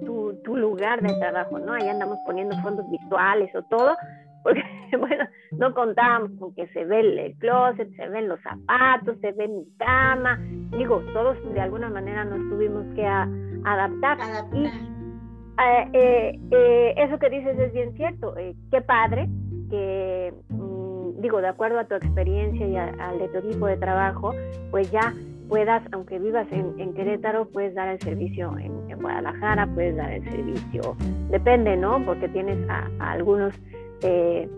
tu, 0.04 0.34
tu 0.44 0.56
lugar 0.56 1.00
de 1.00 1.14
trabajo, 1.18 1.58
¿no? 1.58 1.72
Ahí 1.72 1.88
andamos 1.88 2.18
poniendo 2.26 2.56
fondos 2.62 2.88
virtuales 2.90 3.54
o 3.54 3.62
todo, 3.62 3.96
porque 4.42 4.62
bueno, 4.98 5.24
no 5.52 5.74
contábamos 5.74 6.30
con 6.38 6.54
que 6.54 6.66
se 6.68 6.84
ve 6.84 7.00
el 7.00 7.34
closet, 7.38 7.94
se 7.96 8.08
ven 8.08 8.28
los 8.28 8.40
zapatos, 8.40 9.18
se 9.20 9.32
ve 9.32 9.48
mi 9.48 9.66
cama, 9.78 10.38
digo, 10.76 11.00
todos 11.12 11.36
de 11.52 11.60
alguna 11.60 11.88
manera 11.88 12.24
nos 12.24 12.38
tuvimos 12.50 12.84
que 12.94 13.06
adaptar. 13.06 14.18
Y 14.52 14.66
eh, 14.66 15.88
eh, 15.92 16.40
eh, 16.50 16.94
eso 16.96 17.18
que 17.18 17.30
dices 17.30 17.58
es 17.58 17.72
bien 17.72 17.92
cierto, 17.94 18.34
qué 18.70 18.80
padre 18.80 19.28
que 19.70 20.32
digo, 21.18 21.40
de 21.40 21.48
acuerdo 21.48 21.78
a 21.78 21.84
tu 21.84 21.94
experiencia 21.94 22.66
y 22.66 22.76
al 22.76 23.18
de 23.18 23.28
tu 23.28 23.38
equipo 23.38 23.66
de 23.66 23.76
trabajo, 23.76 24.32
pues 24.70 24.90
ya 24.90 25.14
puedas, 25.48 25.82
aunque 25.92 26.18
vivas 26.18 26.46
en, 26.50 26.94
Querétaro, 26.94 27.46
puedes 27.46 27.74
dar 27.74 27.88
el 27.88 28.00
servicio 28.00 28.56
en, 28.58 28.78
Guadalajara, 28.98 29.68
puedes 29.74 29.96
dar 29.96 30.12
el 30.12 30.24
servicio, 30.24 30.96
depende, 31.30 31.76
¿no? 31.76 32.04
Porque 32.04 32.28
tienes 32.28 32.58
a, 32.68 32.88
algunos 32.98 33.54
eh, 34.02 34.48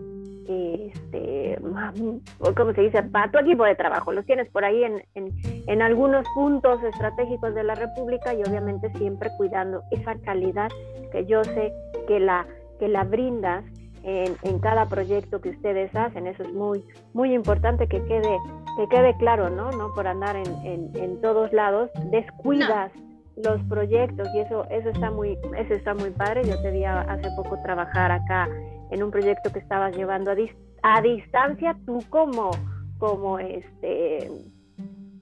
este, 0.47 1.59
¿cómo 2.57 2.73
se 2.73 2.81
dice? 2.81 3.03
Para 3.03 3.31
tu 3.31 3.37
equipo 3.37 3.63
de 3.63 3.75
trabajo. 3.75 4.11
Los 4.11 4.25
tienes 4.25 4.49
por 4.49 4.65
ahí 4.65 4.83
en, 4.83 5.03
en, 5.13 5.31
en, 5.67 5.81
algunos 5.81 6.25
puntos 6.33 6.81
estratégicos 6.83 7.53
de 7.53 7.63
la 7.63 7.75
República 7.75 8.33
y 8.33 8.41
obviamente 8.41 8.91
siempre 8.97 9.29
cuidando 9.37 9.83
esa 9.91 10.15
calidad 10.15 10.69
que 11.11 11.25
yo 11.25 11.43
sé 11.43 11.71
que 12.07 12.19
la, 12.19 12.47
que 12.79 12.87
la 12.87 13.03
brindas 13.03 13.63
en, 14.03 14.35
en, 14.43 14.59
cada 14.59 14.87
proyecto 14.87 15.41
que 15.41 15.49
ustedes 15.49 15.95
hacen. 15.95 16.27
Eso 16.27 16.43
es 16.43 16.53
muy, 16.53 16.83
muy 17.13 17.33
importante 17.33 17.87
que 17.87 18.03
quede, 18.05 18.37
que 18.77 18.87
quede 18.89 19.15
claro, 19.17 19.49
¿no? 19.49 19.71
No 19.71 19.93
por 19.93 20.07
andar 20.07 20.35
en, 20.35 20.91
en 20.95 21.21
todos 21.21 21.51
lados, 21.53 21.89
descuidas. 22.11 22.91
los 23.37 23.63
proyectos 23.69 24.27
y 24.35 24.39
eso 24.39 24.65
eso 24.69 24.89
está 24.89 25.09
muy 25.09 25.37
eso 25.57 25.73
está 25.73 25.93
muy 25.93 26.09
padre 26.09 26.43
yo 26.43 26.61
te 26.61 26.69
vi 26.69 26.83
hace 26.83 27.29
poco 27.37 27.57
trabajar 27.63 28.11
acá 28.11 28.49
en 28.91 29.01
un 29.01 29.09
proyecto 29.09 29.51
que 29.51 29.59
estabas 29.59 29.95
llevando 29.95 30.31
a, 30.31 30.35
a 30.83 31.01
distancia 31.01 31.75
tú 31.85 31.99
como, 32.09 32.51
como, 32.97 33.39
este, 33.39 34.29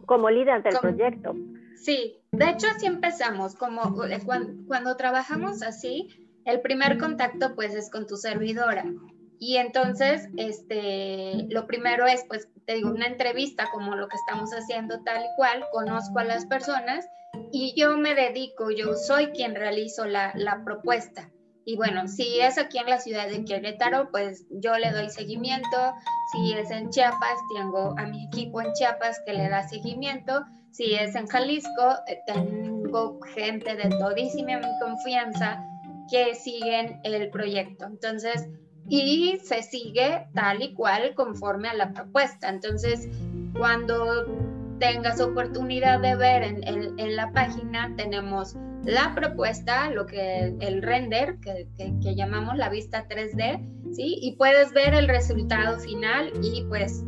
como 0.06 0.30
líder 0.30 0.64
del 0.64 0.78
proyecto. 0.80 1.36
Sí, 1.76 2.18
de 2.32 2.50
hecho 2.50 2.68
así 2.68 2.88
empezamos, 2.88 3.56
como 3.56 4.04
eh, 4.06 4.20
cuando, 4.26 4.68
cuando 4.68 4.98
trabajamos 4.98 5.62
así, 5.62 6.29
el 6.52 6.62
primer 6.62 6.98
contacto 6.98 7.56
pues 7.56 7.74
es 7.74 7.90
con 7.90 8.08
tu 8.08 8.18
servidora. 8.18 8.86
Y 9.40 9.56
entonces, 9.56 10.28
este, 10.36 11.46
lo 11.50 11.66
primero 11.66 12.06
es, 12.06 12.26
pues, 12.28 12.50
te 12.66 12.76
digo, 12.76 12.90
una 12.90 13.08
entrevista 13.08 13.70
como 13.72 13.96
lo 13.96 14.10
que 14.10 14.18
estamos 14.18 14.52
haciendo 14.52 15.02
tal 15.04 15.24
y 15.24 15.36
cual, 15.38 15.64
conozco 15.72 16.20
a 16.20 16.26
las 16.26 16.46
personas 16.46 17.08
y 17.52 17.74
yo 17.80 17.96
me 17.98 18.16
dedico, 18.16 18.70
yo 18.70 18.96
soy 18.96 19.28
quien 19.28 19.56
realizo 19.56 20.06
la, 20.06 20.34
la 20.36 20.64
propuesta. 20.66 21.32
Y 21.64 21.78
bueno, 21.78 22.08
si 22.08 22.40
es 22.42 22.58
aquí 22.58 22.80
en 22.80 22.88
la 22.88 23.00
ciudad 23.00 23.30
de 23.30 23.46
Querétaro, 23.46 24.10
pues 24.12 24.46
yo 24.50 24.78
le 24.78 24.92
doy 24.92 25.10
seguimiento. 25.10 25.94
Si 26.34 26.54
es 26.54 26.70
en 26.72 26.90
Chiapas, 26.90 27.38
tengo 27.56 27.94
a 27.98 28.08
mi 28.08 28.26
equipo 28.26 28.62
en 28.62 28.74
Chiapas 28.74 29.22
que 29.26 29.34
le 29.34 29.48
da 29.50 29.68
seguimiento. 29.68 30.44
Si 30.72 30.96
es 30.96 31.16
en 31.16 31.28
Jalisco, 31.28 31.96
eh, 32.08 32.20
tengo 32.26 33.20
gente 33.36 33.76
de 33.76 33.90
todísima 33.90 34.60
confianza 34.82 35.64
que 36.10 36.36
siguen 36.36 37.00
el 37.04 37.30
proyecto. 37.30 37.86
Entonces, 37.86 38.50
y 38.90 39.40
se 39.44 39.62
sigue 39.62 40.28
tal 40.34 40.62
y 40.64 40.74
cual 40.74 41.14
conforme 41.16 41.70
a 41.70 41.74
la 41.76 41.94
propuesta. 41.94 42.50
Entonces, 42.50 43.08
cuando 43.58 44.26
tengas 44.80 45.22
oportunidad 45.22 46.00
de 46.00 46.16
ver 46.16 46.44
en, 46.44 47.16
la 47.16 47.32
página, 47.32 47.94
tenemos 47.98 48.56
la 48.86 49.14
propuesta, 49.14 49.92
lo 49.92 50.06
que 50.06 50.56
el 50.60 50.82
render, 50.82 51.38
que, 51.40 51.68
que, 51.78 52.16
llamamos 52.16 52.58
la 52.58 52.70
vista 52.70 53.08
3D, 53.08 53.94
¿sí? 53.94 54.18
Y 54.22 54.36
puedes 54.38 54.72
ver 54.74 54.94
el 54.94 55.08
resultado 55.08 55.78
final 55.80 56.32
y 56.42 56.64
pues 56.64 57.04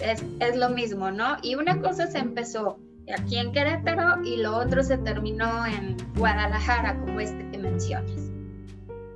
es, 0.00 0.24
es, 0.40 0.56
lo 0.56 0.70
mismo, 0.70 1.10
¿no? 1.10 1.36
Y 1.42 1.54
una 1.54 1.80
cosa 1.80 2.06
se 2.06 2.18
empezó 2.18 2.78
aquí 3.14 3.36
en 3.36 3.52
Querétaro 3.52 4.24
y 4.24 4.38
lo 4.38 4.56
otro 4.56 4.82
se 4.82 4.96
terminó 4.98 5.66
en 5.66 5.96
Guadalajara, 6.16 6.98
como 6.98 7.20
este 7.20 7.48
que 7.50 7.58
mencionas. 7.58 8.21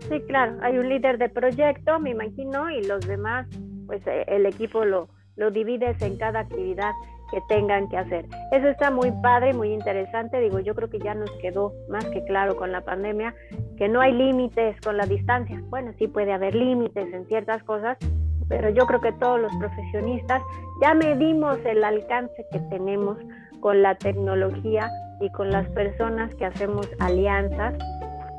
Sí, 0.08 0.20
claro, 0.28 0.56
hay 0.62 0.78
un 0.78 0.88
líder 0.88 1.18
de 1.18 1.28
proyecto, 1.28 1.98
me 1.98 2.10
imagino, 2.10 2.70
y 2.70 2.84
los 2.84 3.06
demás, 3.06 3.46
pues 3.86 4.06
eh, 4.06 4.24
el 4.28 4.46
equipo 4.46 4.84
lo, 4.84 5.08
lo 5.36 5.50
divides 5.50 6.00
en 6.00 6.16
cada 6.16 6.40
actividad 6.40 6.92
que 7.30 7.40
tengan 7.48 7.88
que 7.88 7.96
hacer. 7.96 8.24
Eso 8.52 8.68
está 8.68 8.90
muy 8.90 9.10
padre, 9.22 9.52
muy 9.52 9.72
interesante. 9.72 10.40
Digo, 10.40 10.60
yo 10.60 10.74
creo 10.74 10.88
que 10.88 10.98
ya 10.98 11.14
nos 11.14 11.30
quedó 11.42 11.72
más 11.88 12.04
que 12.06 12.24
claro 12.24 12.56
con 12.56 12.72
la 12.72 12.82
pandemia 12.82 13.34
que 13.76 13.88
no 13.88 14.00
hay 14.00 14.12
límites 14.12 14.80
con 14.80 14.96
la 14.96 15.06
distancia. 15.06 15.60
Bueno, 15.64 15.92
sí 15.98 16.06
puede 16.06 16.32
haber 16.32 16.54
límites 16.54 17.12
en 17.12 17.26
ciertas 17.26 17.62
cosas, 17.64 17.98
pero 18.48 18.70
yo 18.70 18.86
creo 18.86 19.00
que 19.00 19.12
todos 19.12 19.40
los 19.40 19.54
profesionistas 19.56 20.40
ya 20.80 20.94
medimos 20.94 21.58
el 21.64 21.82
alcance 21.82 22.46
que 22.52 22.60
tenemos 22.70 23.18
con 23.60 23.82
la 23.82 23.96
tecnología 23.96 24.88
y 25.20 25.30
con 25.30 25.50
las 25.50 25.68
personas 25.70 26.32
que 26.36 26.44
hacemos 26.44 26.88
alianzas 27.00 27.74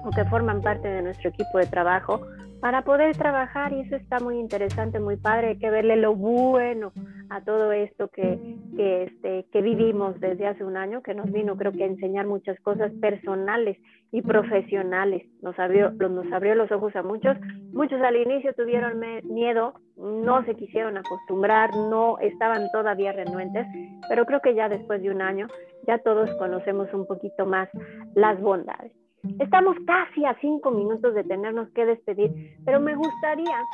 o 0.08 0.12
que 0.12 0.24
forman 0.26 0.62
parte 0.62 0.88
de 0.88 1.02
nuestro 1.02 1.30
equipo 1.30 1.58
de 1.58 1.66
trabajo 1.66 2.22
para 2.62 2.82
poder 2.84 3.16
trabajar 3.16 3.74
y 3.74 3.82
eso 3.82 3.96
está 3.96 4.20
muy 4.20 4.40
interesante, 4.40 5.00
muy 5.00 5.18
padre, 5.18 5.50
hay 5.50 5.60
que 5.60 5.70
verle 5.70 5.96
lo 5.96 6.16
bueno 6.16 6.92
a 7.30 7.42
todo 7.42 7.72
esto 7.72 8.08
que, 8.08 8.56
que, 8.76 9.04
este, 9.04 9.46
que 9.52 9.62
vivimos 9.62 10.20
desde 10.20 10.48
hace 10.48 10.64
un 10.64 10.78
año, 10.78 11.04
que 11.04 11.14
nos 11.14 11.32
vino 11.32 11.56
creo 11.56 11.72
que 11.72 11.84
a 11.84 11.88
enseñar 11.88 12.26
muchas 12.26 12.60
cosas 12.62 12.92
personales 12.94 13.78
y 14.12 14.22
profesionales, 14.22 15.24
nos 15.42 15.60
abrió, 15.60 15.92
nos 15.92 16.32
abrió 16.32 16.56
los 16.56 16.72
ojos 16.72 16.96
a 16.96 17.04
muchos, 17.04 17.38
muchos 17.74 18.02
al 18.02 18.16
inicio 18.16 18.54
tuvieron 18.54 19.00
miedo, 19.26 19.74
no 19.98 20.44
se 20.46 20.56
quisieron 20.56 20.98
acostumbrar, 20.98 21.76
no 21.76 22.18
estaban 22.20 22.70
todavía 22.72 23.12
renuentes, 23.12 23.68
pero 24.08 24.26
creo 24.26 24.42
que 24.42 24.56
ya 24.56 24.70
después 24.70 25.02
de 25.02 25.12
un 25.12 25.22
año 25.22 25.48
ya 25.86 26.00
todos 26.00 26.30
conocemos 26.38 26.92
un 26.94 27.06
poquito 27.06 27.46
más 27.46 27.70
las 28.16 28.40
bondades. 28.42 28.94
Estamos 29.40 29.76
casi 29.86 30.26
a 30.26 30.36
cinco 30.40 30.72
minutos 30.72 31.14
de 31.14 31.24
tenernos 31.24 31.70
que 31.70 31.86
despedir, 31.86 32.32
pero 32.66 32.80
me 32.80 32.96
gustaría 32.96 33.66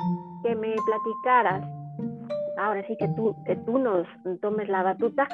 que 0.44 0.56
me 0.56 0.76
platicaras, 0.86 1.64
ahora 2.58 2.86
sí 2.88 2.96
que 2.98 3.08
tú, 3.10 3.36
que 3.46 3.56
tú 3.58 3.78
nos 3.78 4.08
tomes 4.42 4.70
la 4.70 4.84
batuta, 4.84 5.28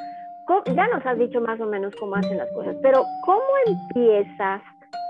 ya 0.75 0.87
nos 0.87 1.05
has 1.05 1.17
dicho 1.17 1.41
más 1.41 1.59
o 1.61 1.65
menos 1.65 1.93
cómo 1.99 2.15
hacen 2.15 2.37
las 2.37 2.51
cosas, 2.51 2.75
pero 2.81 3.03
¿cómo 3.25 3.43
empiezas 3.67 4.61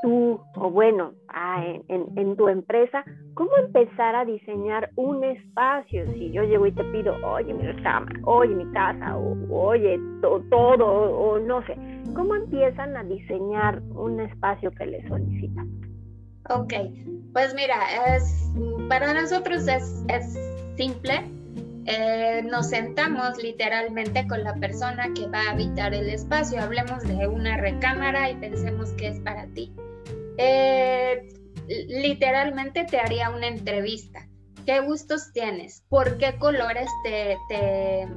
tú, 0.02 0.40
o 0.56 0.70
bueno, 0.70 1.14
ah, 1.30 1.64
en, 1.88 2.36
tu 2.36 2.48
empresa, 2.48 3.04
cómo 3.36 3.52
empezar 3.58 4.16
a 4.16 4.26
diseñar 4.26 4.90
un 4.96 5.24
espacio? 5.24 6.06
Si 6.14 6.32
yo 6.32 6.44
llego 6.44 6.66
y 6.66 6.72
te 6.72 6.84
pido, 6.86 7.16
oye, 7.26 7.54
mi 7.54 7.84
cama, 7.84 8.08
oye, 8.24 8.54
mi 8.54 8.70
casa, 8.72 9.18
o 9.18 9.36
oye, 9.50 10.00
todo, 10.22 10.86
o 10.86 11.40
no 11.40 11.62
sé, 11.66 11.76
¿cómo 12.14 12.36
empiezan 12.36 12.96
a 12.98 13.04
diseñar 13.04 13.82
un 13.96 14.20
espacio 14.20 14.72
que 14.72 14.86
les 14.86 15.08
solicitan? 15.08 15.68
Ok, 16.50 16.74
pues 17.34 17.54
mira, 17.54 17.76
es, 18.16 18.52
para 18.88 19.14
nosotros 19.14 19.68
es, 19.68 20.04
es 20.08 20.38
simple. 20.78 21.22
Eh, 21.86 22.44
nos 22.44 22.70
sentamos 22.70 23.42
literalmente 23.42 24.28
con 24.28 24.44
la 24.44 24.54
persona 24.56 25.12
que 25.14 25.28
va 25.28 25.42
a 25.42 25.52
habitar 25.52 25.94
el 25.94 26.10
espacio. 26.10 26.62
Hablemos 26.62 27.04
de 27.04 27.28
una 27.28 27.58
recámara 27.58 28.30
y 28.30 28.36
pensemos 28.36 28.92
que 28.92 29.08
es 29.10 29.20
para 29.22 29.48
ti. 29.48 29.74
Eh, 30.38 31.28
literalmente 31.68 32.84
te 32.86 33.00
haría 33.00 33.30
una 33.30 33.48
entrevista. 33.48 34.28
¿Qué 34.66 34.80
gustos 34.82 35.32
tienes? 35.34 35.84
¿Por 35.90 36.18
qué 36.18 36.38
colores 36.38 36.90
te, 37.04 37.38
te, 37.50 38.08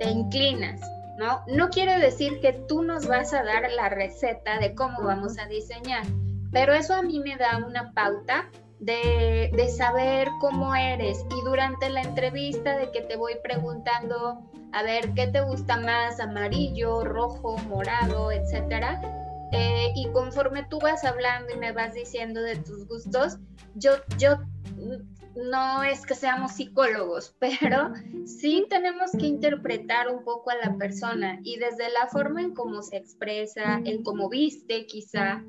te 0.00 0.10
inclinas? 0.10 0.80
¿No? 1.18 1.42
No 1.46 1.70
quiere 1.70 1.98
decir 1.98 2.40
que 2.40 2.52
tú 2.52 2.82
nos 2.82 3.06
vas 3.06 3.32
a 3.32 3.42
dar 3.42 3.70
la 3.70 3.88
receta 3.88 4.58
de 4.58 4.74
cómo 4.74 5.02
vamos 5.02 5.38
a 5.38 5.46
diseñar, 5.46 6.04
pero 6.52 6.74
eso 6.74 6.94
a 6.94 7.02
mí 7.02 7.20
me 7.20 7.36
da 7.36 7.58
una 7.66 7.92
pauta 7.92 8.48
de, 8.78 9.50
de, 9.54 9.68
saber 9.68 10.28
cómo 10.40 10.74
eres 10.74 11.24
y 11.30 11.44
durante 11.44 11.88
la 11.88 12.02
entrevista 12.02 12.76
de 12.76 12.90
que 12.92 13.00
te 13.00 13.16
voy 13.16 13.32
preguntando, 13.42 14.42
a 14.72 14.82
ver, 14.82 15.14
¿qué 15.14 15.26
te 15.26 15.40
gusta 15.40 15.78
más? 15.78 16.20
Amarillo, 16.20 17.02
rojo, 17.02 17.56
morado, 17.68 18.30
etcétera. 18.30 19.00
Eh, 19.52 19.92
y 19.94 20.08
conforme 20.12 20.64
tú 20.64 20.78
vas 20.80 21.04
hablando 21.04 21.54
y 21.54 21.56
me 21.56 21.72
vas 21.72 21.94
diciendo 21.94 22.42
de 22.42 22.56
tus 22.56 22.86
gustos, 22.86 23.38
yo, 23.74 23.92
yo 24.18 24.38
no 25.36 25.82
es 25.82 26.06
que 26.06 26.14
seamos 26.14 26.52
psicólogos, 26.52 27.34
pero 27.40 27.92
sí 28.24 28.66
tenemos 28.68 29.10
que 29.12 29.26
interpretar 29.26 30.08
un 30.08 30.24
poco 30.24 30.50
a 30.50 30.56
la 30.56 30.76
persona 30.76 31.38
y 31.42 31.58
desde 31.58 31.90
la 31.92 32.06
forma 32.08 32.40
en 32.42 32.54
cómo 32.54 32.82
se 32.82 32.96
expresa, 32.96 33.80
en 33.84 34.02
cómo 34.02 34.28
viste 34.28 34.86
quizá, 34.86 35.42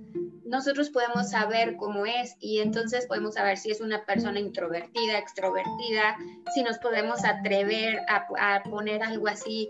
nosotros 0.45 0.89
podemos 0.89 1.31
saber 1.31 1.75
cómo 1.75 2.05
es 2.05 2.35
y 2.39 2.59
entonces 2.59 3.05
podemos 3.05 3.33
saber 3.33 3.57
si 3.57 3.71
es 3.71 3.81
una 3.81 4.05
persona 4.05 4.39
introvertida, 4.39 5.17
extrovertida, 5.17 6.17
si 6.53 6.63
nos 6.63 6.77
podemos 6.77 7.25
atrever 7.25 7.99
a, 8.07 8.27
a 8.39 8.63
poner 8.63 9.03
algo 9.03 9.27
así 9.27 9.69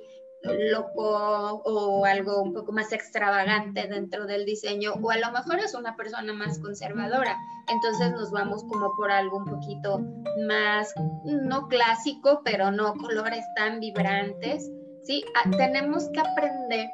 loco 0.53 1.61
o 1.65 2.05
algo 2.05 2.41
un 2.41 2.53
poco 2.53 2.71
más 2.71 2.91
extravagante 2.91 3.87
dentro 3.87 4.25
del 4.25 4.45
diseño 4.45 4.93
o 5.01 5.11
a 5.11 5.17
lo 5.17 5.31
mejor 5.31 5.59
es 5.59 5.73
una 5.73 5.95
persona 5.95 6.33
más 6.33 6.59
conservadora 6.59 7.37
entonces 7.67 8.11
nos 8.11 8.31
vamos 8.31 8.63
como 8.65 8.95
por 8.95 9.11
algo 9.11 9.37
un 9.37 9.45
poquito 9.45 9.99
más 10.47 10.93
no 11.25 11.67
clásico 11.67 12.41
pero 12.43 12.71
no 12.71 12.93
colores 12.95 13.43
tan 13.55 13.79
vibrantes 13.79 14.69
sí 15.03 15.23
ah, 15.35 15.49
tenemos 15.57 16.09
que 16.09 16.19
aprender 16.19 16.89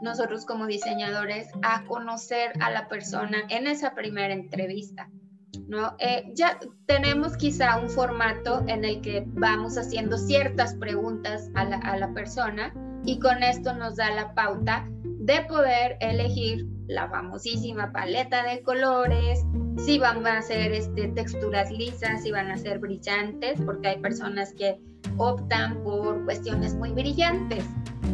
nosotros 0.00 0.44
como 0.44 0.66
diseñadores 0.66 1.48
a 1.62 1.84
conocer 1.84 2.52
a 2.60 2.70
la 2.70 2.88
persona 2.88 3.38
en 3.48 3.66
esa 3.66 3.94
primera 3.94 4.32
entrevista 4.32 5.08
¿no? 5.68 5.96
Eh, 5.98 6.30
ya 6.34 6.58
tenemos 6.86 7.36
quizá 7.36 7.78
un 7.78 7.88
formato 7.90 8.62
en 8.68 8.84
el 8.84 9.00
que 9.00 9.24
vamos 9.26 9.76
haciendo 9.76 10.16
ciertas 10.16 10.74
preguntas 10.74 11.50
a 11.54 11.64
la, 11.64 11.78
a 11.78 11.96
la 11.96 12.12
persona 12.12 12.72
y 13.06 13.20
con 13.20 13.42
esto 13.42 13.72
nos 13.72 13.96
da 13.96 14.10
la 14.10 14.34
pauta 14.34 14.86
de 15.02 15.42
poder 15.42 15.96
elegir 16.00 16.66
la 16.88 17.08
famosísima 17.08 17.92
paleta 17.92 18.42
de 18.44 18.62
colores, 18.62 19.44
si 19.78 19.98
van 19.98 20.26
a 20.26 20.42
ser 20.42 20.72
este, 20.72 21.08
texturas 21.08 21.70
lisas, 21.70 22.22
si 22.22 22.32
van 22.32 22.50
a 22.50 22.56
ser 22.56 22.78
brillantes, 22.78 23.60
porque 23.64 23.88
hay 23.88 23.98
personas 23.98 24.52
que 24.54 24.78
optan 25.16 25.82
por 25.82 26.24
cuestiones 26.24 26.74
muy 26.74 26.90
brillantes. 26.90 27.64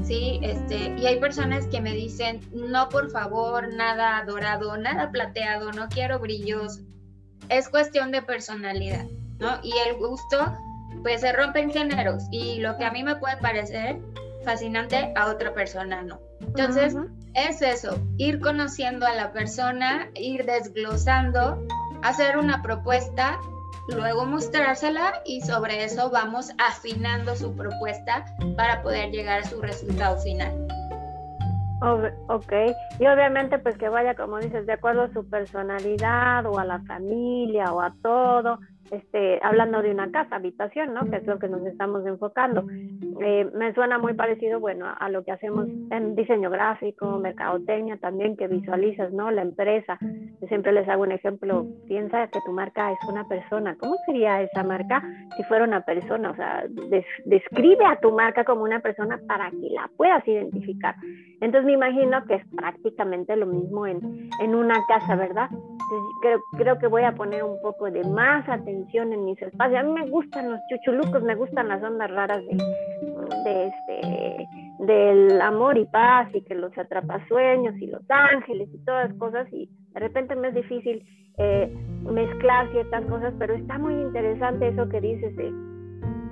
¿sí? 0.05 0.41
Este, 0.43 0.95
y 0.99 1.07
hay 1.07 1.19
personas 1.21 1.67
que 1.67 1.81
me 1.81 1.93
dicen, 1.93 2.41
no, 2.53 2.89
por 2.89 3.11
favor, 3.11 3.73
nada 3.75 4.25
dorado, 4.27 4.77
nada 4.77 5.11
plateado, 5.11 5.73
no 5.73 5.89
quiero 5.89 6.19
brillos. 6.19 6.81
Es 7.49 7.69
cuestión 7.69 8.11
de 8.11 8.23
personalidad, 8.23 9.07
¿no? 9.39 9.59
Y 9.63 9.73
el 9.89 9.97
gusto, 9.97 10.57
pues 11.03 11.21
se 11.21 11.33
rompe 11.33 11.61
en 11.61 11.71
géneros 11.71 12.25
y 12.31 12.61
lo 12.61 12.77
que 12.77 12.85
a 12.85 12.91
mí 12.91 13.03
me 13.03 13.17
puede 13.17 13.37
parecer 13.39 14.01
fascinante, 14.43 15.13
a 15.17 15.31
otra 15.31 15.55
persona 15.55 16.03
no. 16.03 16.21
Entonces, 16.41 16.97
es 17.35 17.63
eso, 17.63 17.99
ir 18.19 18.41
conociendo 18.41 19.07
a 19.07 19.15
la 19.15 19.33
persona, 19.33 20.11
ir 20.15 20.45
desglosando, 20.45 21.67
hacer 22.03 22.37
una 22.37 22.63
propuesta 22.63 23.39
luego 23.89 24.25
mostrársela 24.27 25.23
y 25.25 25.41
sobre 25.41 25.85
eso 25.85 26.11
vamos 26.11 26.51
afinando 26.59 27.35
su 27.35 27.55
propuesta 27.55 28.25
para 28.57 28.83
poder 28.83 29.11
llegar 29.11 29.41
a 29.41 29.45
su 29.45 29.61
resultado 29.61 30.19
final. 30.19 30.53
Ok, 32.29 32.53
y 33.01 33.07
obviamente 33.07 33.59
pues 33.59 33.77
que 33.77 33.89
vaya, 33.89 34.15
como 34.15 34.39
dices, 34.39 34.67
de 34.67 34.75
acuerdo 34.75 35.03
a 35.03 35.13
su 35.13 35.29
personalidad 35.29 36.47
o 36.47 36.59
a 36.59 36.65
la 36.65 36.81
familia 36.83 37.73
o 37.73 37.81
a 37.81 37.93
todo, 38.03 38.61
este, 38.93 39.41
hablando 39.43 39.81
de 39.81 39.91
una 39.91 40.11
casa, 40.11 40.37
habitación, 40.37 40.93
¿no? 40.93 41.09
Que 41.09 41.17
es 41.17 41.27
lo 41.27 41.39
que 41.39 41.49
nos 41.49 41.65
estamos 41.65 42.05
enfocando. 42.05 42.67
Eh, 43.23 43.51
me 43.55 43.73
suena 43.73 43.97
muy 43.97 44.13
parecido, 44.13 44.61
bueno, 44.61 44.87
a 44.87 45.09
lo 45.09 45.25
que 45.25 45.33
hacemos 45.33 45.67
en 45.91 46.15
diseño 46.15 46.51
gráfico, 46.51 47.19
mercadotecnia 47.19 47.97
también, 47.97 48.37
que 48.37 48.49
visualizas, 48.49 49.11
¿no? 49.11 49.31
La 49.31 49.41
empresa. 49.41 49.99
Yo 50.03 50.47
siempre 50.47 50.73
les 50.73 50.87
hago 50.91 51.05
un 51.05 51.13
ejemplo, 51.13 51.67
piensa 51.89 52.27
que 52.27 52.41
tu 52.45 52.53
marca 52.53 52.93
es 52.93 52.99
una 53.09 53.27
persona. 53.27 53.77
¿Cómo 53.81 53.97
sería 54.05 54.43
esa 54.43 54.63
marca 54.63 55.03
si 55.39 55.43
fuera 55.45 55.65
una 55.65 55.81
persona? 55.81 56.31
O 56.31 56.37
sea, 56.37 56.65
describe 57.25 57.87
a 57.87 57.99
tu 57.99 58.13
marca 58.13 58.45
como 58.45 58.63
una 58.63 58.81
persona 58.81 59.19
para 59.27 59.51
que 59.51 59.71
la 59.71 59.89
puedas 59.97 60.27
identificar. 60.29 60.97
Entonces 61.41 61.65
me 61.65 61.73
imagino 61.73 62.23
que 62.27 62.35
es 62.35 62.47
prácticamente 62.55 63.37
lo 63.37 63.47
mismo 63.47 63.87
en, 63.87 64.29
en 64.39 64.55
una 64.55 64.85
casa, 64.87 65.17
¿verdad? 65.17 65.49
creo, 66.23 66.41
creo 66.57 66.79
que 66.79 66.87
voy 66.87 67.03
a 67.03 67.13
poner 67.13 67.45
un 67.45 67.61
poco 67.61 67.91
de 67.91 68.03
más 68.05 68.49
atención 68.49 68.82
en 68.93 69.25
mis 69.25 69.41
espacios. 69.41 69.81
A 69.81 69.83
mí 69.83 69.93
me 69.93 70.09
gustan 70.09 70.51
los 70.51 70.61
chuchulucos, 70.69 71.23
me 71.23 71.35
gustan 71.35 71.69
las 71.69 71.83
ondas 71.83 72.11
raras 72.11 72.43
de, 73.45 73.67
este, 73.67 74.49
del 74.81 75.41
amor 75.41 75.79
y 75.79 75.85
paz 75.87 76.29
y 76.35 76.43
que 76.43 76.55
los 76.55 76.77
atrapasueños 76.77 77.77
y 77.77 77.87
los 77.87 78.03
ángeles 78.09 78.69
y 78.73 78.79
todas 78.85 79.11
las 79.11 79.19
cosas 79.19 79.53
y 79.53 79.69
de 79.95 80.01
repente 80.01 80.35
me 80.37 80.49
es 80.49 80.55
difícil 80.55 81.05
eh, 81.39 81.75
mezclar 82.05 82.71
ciertas 82.73 83.05
cosas, 83.07 83.33
pero 83.39 83.55
está 83.55 83.79
muy 83.79 83.95
interesante 83.95 84.69
eso 84.69 84.89
que 84.89 85.01
dices 85.01 85.35
de 85.37 85.53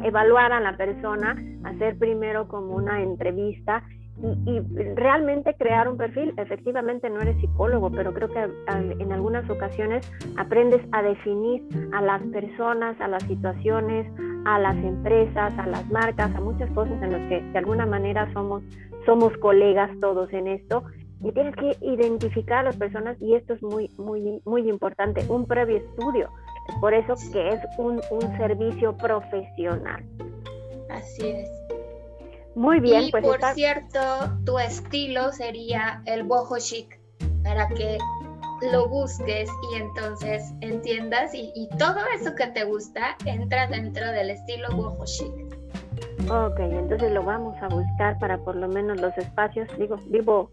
evaluar 0.02 0.52
a 0.52 0.60
la 0.60 0.76
persona, 0.76 1.36
hacer 1.64 1.98
primero 1.98 2.48
como 2.48 2.74
una 2.74 3.02
entrevista 3.02 3.82
y, 4.22 4.60
realmente 4.94 5.54
crear 5.54 5.88
un 5.88 5.96
perfil. 5.96 6.34
Efectivamente 6.36 7.08
no 7.10 7.20
eres 7.20 7.40
psicólogo, 7.40 7.90
pero 7.90 8.12
creo 8.12 8.28
que 8.28 8.48
en 8.68 9.12
algunas 9.12 9.48
ocasiones 9.48 10.10
aprendes 10.36 10.82
a 10.92 11.02
definir 11.02 11.62
a 11.92 12.02
las 12.02 12.22
personas, 12.24 13.00
a 13.00 13.08
las 13.08 13.22
situaciones, 13.24 14.06
a 14.44 14.58
las 14.58 14.76
empresas, 14.76 15.52
a 15.58 15.66
las 15.66 15.88
marcas, 15.90 16.34
a 16.34 16.40
muchas 16.40 16.70
cosas 16.70 17.02
en 17.02 17.12
las 17.12 17.28
que 17.28 17.40
de 17.40 17.58
alguna 17.58 17.86
manera 17.86 18.30
somos, 18.32 18.62
somos 19.06 19.36
colegas 19.38 19.90
todos 20.00 20.32
en 20.32 20.48
esto. 20.48 20.84
Y 21.22 21.32
tienes 21.32 21.54
que 21.56 21.76
identificar 21.82 22.60
a 22.60 22.62
las 22.62 22.76
personas 22.76 23.20
y 23.20 23.34
esto 23.34 23.52
es 23.52 23.62
muy, 23.62 23.90
muy, 23.98 24.40
muy 24.46 24.68
importante, 24.68 25.22
un 25.28 25.46
previo 25.46 25.76
estudio. 25.76 26.30
por 26.80 26.94
eso 26.94 27.14
que 27.32 27.48
es 27.48 27.60
un, 27.78 28.00
un 28.10 28.36
servicio 28.38 28.96
profesional. 28.96 30.02
Así 30.88 31.28
es. 31.28 31.59
Muy 32.54 32.80
bien. 32.80 33.04
Y 33.04 33.10
pues 33.10 33.24
por 33.24 33.40
cierto, 33.54 34.00
tu 34.44 34.58
estilo 34.58 35.32
sería 35.32 36.02
el 36.06 36.24
boho 36.24 36.58
chic, 36.58 36.98
para 37.42 37.68
que 37.68 37.98
lo 38.72 38.88
busques 38.88 39.48
y 39.72 39.76
entonces 39.76 40.42
entiendas 40.60 41.32
y, 41.34 41.68
todo 41.78 42.00
eso 42.14 42.34
que 42.34 42.48
te 42.48 42.64
gusta 42.64 43.16
entra 43.24 43.66
dentro 43.68 44.10
del 44.12 44.30
estilo 44.30 44.68
boho 44.76 45.04
chic. 45.04 45.49
Ok, 46.28 46.58
entonces 46.60 47.12
lo 47.12 47.22
vamos 47.22 47.56
a 47.62 47.68
buscar 47.68 48.18
para 48.18 48.38
por 48.38 48.56
lo 48.56 48.68
menos 48.68 49.00
los 49.00 49.16
espacios. 49.16 49.68
Digo, 49.78 49.96
vivo 50.08 50.50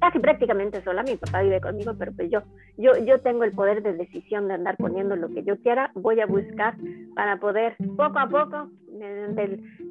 casi 0.00 0.18
prácticamente 0.18 0.82
sola, 0.82 1.02
mi 1.02 1.16
papá 1.16 1.42
vive 1.42 1.60
conmigo, 1.60 1.92
pero 1.98 2.12
pues 2.12 2.30
yo, 2.30 2.42
yo, 2.76 2.96
yo 2.98 3.20
tengo 3.20 3.44
el 3.44 3.52
poder 3.52 3.82
de 3.82 3.94
decisión 3.94 4.48
de 4.48 4.54
andar 4.54 4.76
poniendo 4.76 5.16
lo 5.16 5.28
que 5.28 5.42
yo 5.42 5.56
quiera. 5.58 5.90
Voy 5.94 6.20
a 6.20 6.26
buscar 6.26 6.74
para 7.14 7.38
poder 7.38 7.76
poco 7.96 8.18
a 8.18 8.28
poco 8.28 8.70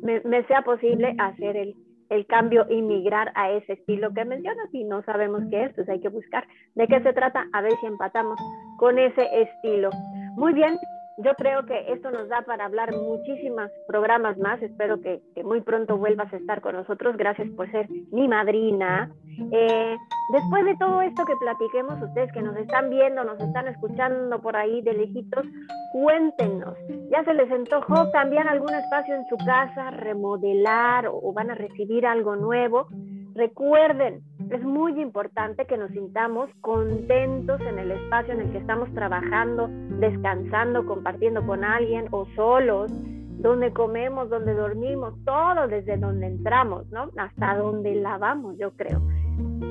me, 0.02 0.44
sea 0.48 0.62
posible 0.62 1.16
hacer 1.18 1.56
el, 1.58 1.76
el 2.10 2.26
cambio 2.26 2.66
y 2.70 2.82
migrar 2.82 3.32
a 3.36 3.52
ese 3.52 3.74
estilo 3.74 4.14
que 4.14 4.26
mencionas 4.26 4.68
y 4.74 4.84
no 4.84 5.04
sabemos 5.04 5.44
qué 5.50 5.66
es, 5.66 5.74
pues 5.74 5.90
hay 5.90 6.00
que 6.00 6.10
buscar 6.10 6.46
de 6.76 6.88
qué 6.88 7.02
se 7.02 7.14
trata, 7.14 7.46
a 7.54 7.62
ver 7.62 7.74
si 7.80 7.88
empatamos 7.88 8.40
con 8.78 8.98
ese 9.00 9.28
estilo. 9.42 9.90
Muy 10.36 10.54
bien, 10.54 10.78
yo 11.18 11.34
creo 11.34 11.66
que 11.66 11.92
esto 11.92 12.12
nos 12.12 12.30
da 12.30 12.44
para 12.44 12.66
hablar 12.66 12.94
muchísimos 12.94 13.72
programas 13.88 14.38
más. 14.38 14.62
Espero 14.62 15.02
que, 15.02 15.22
muy 15.44 15.62
pronto 15.62 15.98
vuelvas 15.98 16.32
a 16.32 16.38
estar 16.38 16.62
con 16.62 16.76
nosotros. 16.76 17.18
Gracias 17.18 17.50
por 17.56 17.70
ser 17.72 17.90
mi 18.12 18.28
madrina. 18.28 19.10
Eh, 19.52 19.98
después 20.32 20.66
de 20.66 20.76
todo 20.78 21.02
esto 21.02 21.26
que 21.26 21.36
platiquemos, 21.38 22.02
ustedes 22.02 22.32
que 22.32 22.42
nos 22.42 22.56
están 22.58 22.92
viendo, 22.92 23.24
nos 23.24 23.40
están 23.40 23.68
escuchando 23.68 24.40
por 24.40 24.56
ahí 24.56 24.82
de 24.82 24.94
lejitos, 24.94 25.46
cuéntenos. 25.92 26.76
¿Ya 27.10 27.24
se 27.24 27.34
les 27.34 27.52
antojó 27.52 28.12
cambiar 28.12 28.48
algún 28.48 28.74
espacio 28.74 29.16
en 29.16 29.26
su 29.28 29.38
casa, 29.38 29.90
remodelar 29.92 31.08
o 31.08 31.34
van 31.34 31.50
a 31.50 31.56
recibir 31.56 32.06
algo 32.06 32.36
nuevo? 32.36 32.88
Recuerden, 33.34 34.22
es 34.50 34.64
muy 34.64 35.00
importante 35.02 35.66
que 35.66 35.78
nos 35.78 35.92
sintamos 35.92 36.50
contentos 36.62 37.60
en 37.62 37.80
el 37.80 37.92
espacio 37.92 38.34
en 38.34 38.42
el 38.42 38.52
que 38.52 38.60
estamos 38.60 38.92
trabajando, 38.94 39.68
descansando, 40.00 40.86
compartiendo 40.86 41.46
con 41.46 41.64
alguien 41.64 42.06
o 42.12 42.26
solos, 42.36 42.92
donde 43.40 43.72
comemos, 43.72 44.30
donde 44.30 44.54
dormimos, 44.54 45.14
todo 45.26 45.68
desde 45.68 45.98
donde 45.98 46.28
entramos, 46.28 46.90
¿no? 46.92 47.12
Hasta 47.18 47.58
donde 47.58 47.96
lavamos, 47.96 48.58
yo 48.58 48.72
creo. 48.72 49.02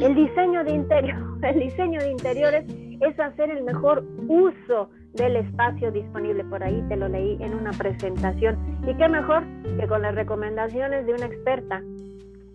El 0.00 0.14
diseño 0.14 0.62
de 0.62 0.72
interior, 0.72 1.18
el 1.42 1.58
diseño 1.58 2.00
de 2.00 2.10
interiores 2.10 2.64
es 3.00 3.18
hacer 3.18 3.50
el 3.50 3.64
mejor 3.64 4.04
uso 4.28 4.90
del 5.14 5.36
espacio 5.36 5.90
disponible 5.90 6.44
por 6.44 6.62
ahí, 6.62 6.84
te 6.88 6.96
lo 6.96 7.08
leí 7.08 7.38
en 7.40 7.54
una 7.54 7.70
presentación. 7.72 8.78
Y 8.86 8.94
qué 8.94 9.08
mejor 9.08 9.42
que 9.78 9.86
con 9.88 10.02
las 10.02 10.14
recomendaciones 10.14 11.06
de 11.06 11.14
una 11.14 11.26
experta 11.26 11.82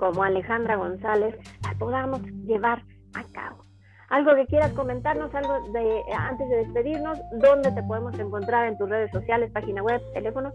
como 0.01 0.23
Alejandra 0.23 0.75
González 0.77 1.35
las 1.61 1.75
podamos 1.75 2.23
llevar 2.47 2.83
a 3.13 3.23
cabo. 3.31 3.63
Algo 4.09 4.33
que 4.35 4.47
quieras 4.47 4.71
comentarnos, 4.71 5.35
algo 5.35 5.61
de 5.71 6.01
antes 6.17 6.49
de 6.49 6.57
despedirnos, 6.57 7.19
¿dónde 7.33 7.71
te 7.71 7.83
podemos 7.83 8.17
encontrar 8.17 8.67
en 8.67 8.79
tus 8.79 8.89
redes 8.89 9.11
sociales, 9.11 9.51
página 9.51 9.83
web, 9.83 10.01
teléfono? 10.15 10.51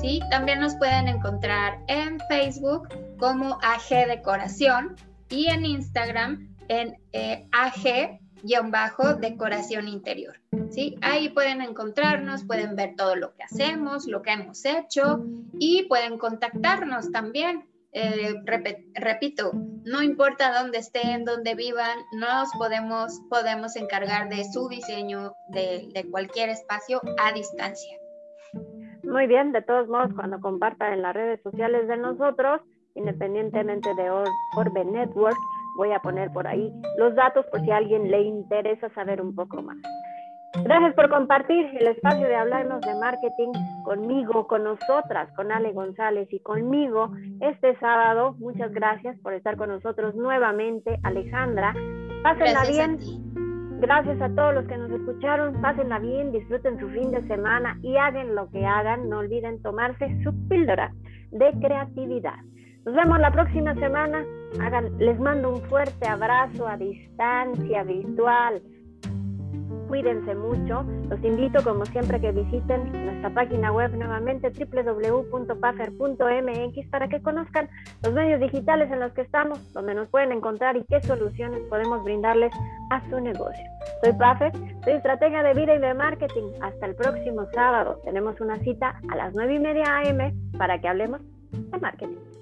¿sí? 0.01 0.21
También 0.31 0.61
nos 0.61 0.75
pueden 0.77 1.09
encontrar 1.09 1.79
en 1.89 2.19
Facebook 2.29 2.89
como 3.21 3.59
AG 3.63 4.09
Decoración 4.09 4.97
y 5.29 5.47
en 5.49 5.67
Instagram 5.67 6.49
en 6.69 6.97
eh, 7.13 7.47
AG-decoración 7.53 9.89
interior. 9.89 10.41
¿sí? 10.71 10.97
Ahí 11.03 11.29
pueden 11.29 11.61
encontrarnos, 11.61 12.45
pueden 12.45 12.77
ver 12.77 12.95
todo 12.97 13.17
lo 13.17 13.35
que 13.35 13.43
hacemos, 13.43 14.07
lo 14.07 14.23
que 14.23 14.31
hemos 14.33 14.65
hecho 14.65 15.27
y 15.59 15.83
pueden 15.85 16.17
contactarnos 16.19 17.13
también. 17.13 17.67
Eh, 17.93 18.37
repito, 18.95 19.51
no 19.85 20.01
importa 20.03 20.63
dónde 20.63 20.79
estén, 20.79 21.25
dónde 21.25 21.57
vivan, 21.57 21.99
nos 22.13 22.49
podemos, 22.57 23.21
podemos 23.29 23.75
encargar 23.77 24.29
de 24.29 24.45
su 24.45 24.69
diseño 24.69 25.33
de 25.49 26.07
cualquier 26.11 26.51
espacio 26.51 27.01
a 27.19 27.33
distancia. 27.33 27.97
Muy 29.03 29.27
bien, 29.27 29.51
de 29.51 29.63
todos 29.63 29.89
modos, 29.89 30.13
cuando 30.15 30.39
compartan 30.41 30.93
en 30.93 31.03
las 31.03 31.15
redes 31.15 31.43
sociales 31.43 31.89
de 31.89 31.97
nosotros, 31.97 32.61
independientemente 33.01 33.95
de 33.95 34.11
Orbe 34.11 34.85
Network, 34.85 35.37
voy 35.77 35.93
a 35.93 36.01
poner 36.01 36.31
por 36.33 36.47
ahí 36.47 36.73
los 36.99 37.15
datos 37.15 37.45
por 37.51 37.61
si 37.61 37.71
a 37.71 37.77
alguien 37.77 38.11
le 38.11 38.23
interesa 38.23 38.89
saber 38.91 39.21
un 39.21 39.35
poco 39.35 39.63
más. 39.63 39.77
Gracias 40.65 40.95
por 40.95 41.09
compartir 41.09 41.67
el 41.79 41.87
espacio 41.87 42.27
de 42.27 42.35
hablarnos 42.35 42.81
de 42.81 42.95
marketing 42.97 43.53
conmigo, 43.85 44.49
con 44.49 44.65
nosotras, 44.65 45.31
con 45.37 45.53
Ale 45.53 45.73
González 45.73 46.29
y 46.33 46.41
conmigo 46.41 47.13
este 47.41 47.79
sábado. 47.79 48.35
Muchas 48.39 48.73
gracias 48.73 49.17
por 49.21 49.33
estar 49.33 49.57
con 49.57 49.69
nosotros 49.69 50.15
nuevamente, 50.17 50.99
Alejandra. 51.05 51.73
Pásenla 52.23 52.65
bien 52.69 52.99
Gracias 53.81 54.21
a 54.21 54.29
todos 54.29 54.55
los 54.55 54.67
que 54.67 54.77
nos 54.77 54.91
escucharon. 54.91 55.59
Pásenla 55.63 55.99
bien, 56.01 56.33
disfruten 56.33 56.79
su 56.79 56.87
fin 56.91 57.11
de 57.13 57.27
semana 57.27 57.79
y 57.83 57.97
hagan 57.97 58.35
lo 58.35 58.51
que 58.51 58.67
hagan. 58.67 59.09
No 59.09 59.21
olviden 59.21 59.63
tomarse 59.63 60.23
su 60.23 60.35
píldora 60.49 60.93
de 61.31 61.51
creatividad. 61.63 62.41
Nos 62.85 62.95
vemos 62.95 63.21
la 63.21 63.31
próxima 63.31 63.75
semana. 63.75 64.25
les 64.99 65.19
mando 65.21 65.55
un 65.55 65.63
fuerte 65.63 66.09
abrazo 66.09 66.67
a 66.67 66.77
distancia 66.77 67.85
virtual 67.85 68.61
cuídense 69.91 70.35
mucho. 70.37 70.85
Los 71.09 71.23
invito, 71.25 71.65
como 71.65 71.85
siempre, 71.85 72.21
que 72.21 72.31
visiten 72.31 72.93
nuestra 73.05 73.35
página 73.35 73.73
web 73.73 73.91
nuevamente 73.97 74.51
www.puffer.mx 74.51 76.89
para 76.91 77.09
que 77.09 77.21
conozcan 77.21 77.69
los 78.05 78.15
medios 78.15 78.39
digitales 78.41 78.89
en 78.93 79.01
los 79.01 79.13
que 79.13 79.23
estamos, 79.23 79.73
donde 79.73 79.97
nos 79.97 80.07
pueden 80.09 80.31
encontrar 80.31 80.77
y 80.77 80.85
qué 80.85 81.01
soluciones 81.03 81.59
podemos 81.69 82.05
brindarles 82.05 82.53
a 82.91 83.03
su 83.11 83.19
negocio. 83.21 83.65
Soy 84.03 84.13
Puffer, 84.13 84.53
soy 84.85 84.93
estratega 84.93 85.43
de 85.43 85.55
vida 85.55 85.75
y 85.75 85.81
de 85.81 85.93
marketing. 85.93 86.53
Hasta 86.63 86.87
el 86.87 86.95
próximo 86.95 87.47
sábado. 87.53 88.01
Tenemos 88.05 88.41
una 88.41 88.61
cita 88.61 89.01
a 89.11 89.17
las 89.17 89.35
9 89.35 89.55
y 89.55 89.59
media 89.59 89.99
AM 89.99 90.33
para 90.57 90.81
que 90.81 90.87
hablemos 90.87 91.21
de 91.51 91.79
marketing. 91.79 92.40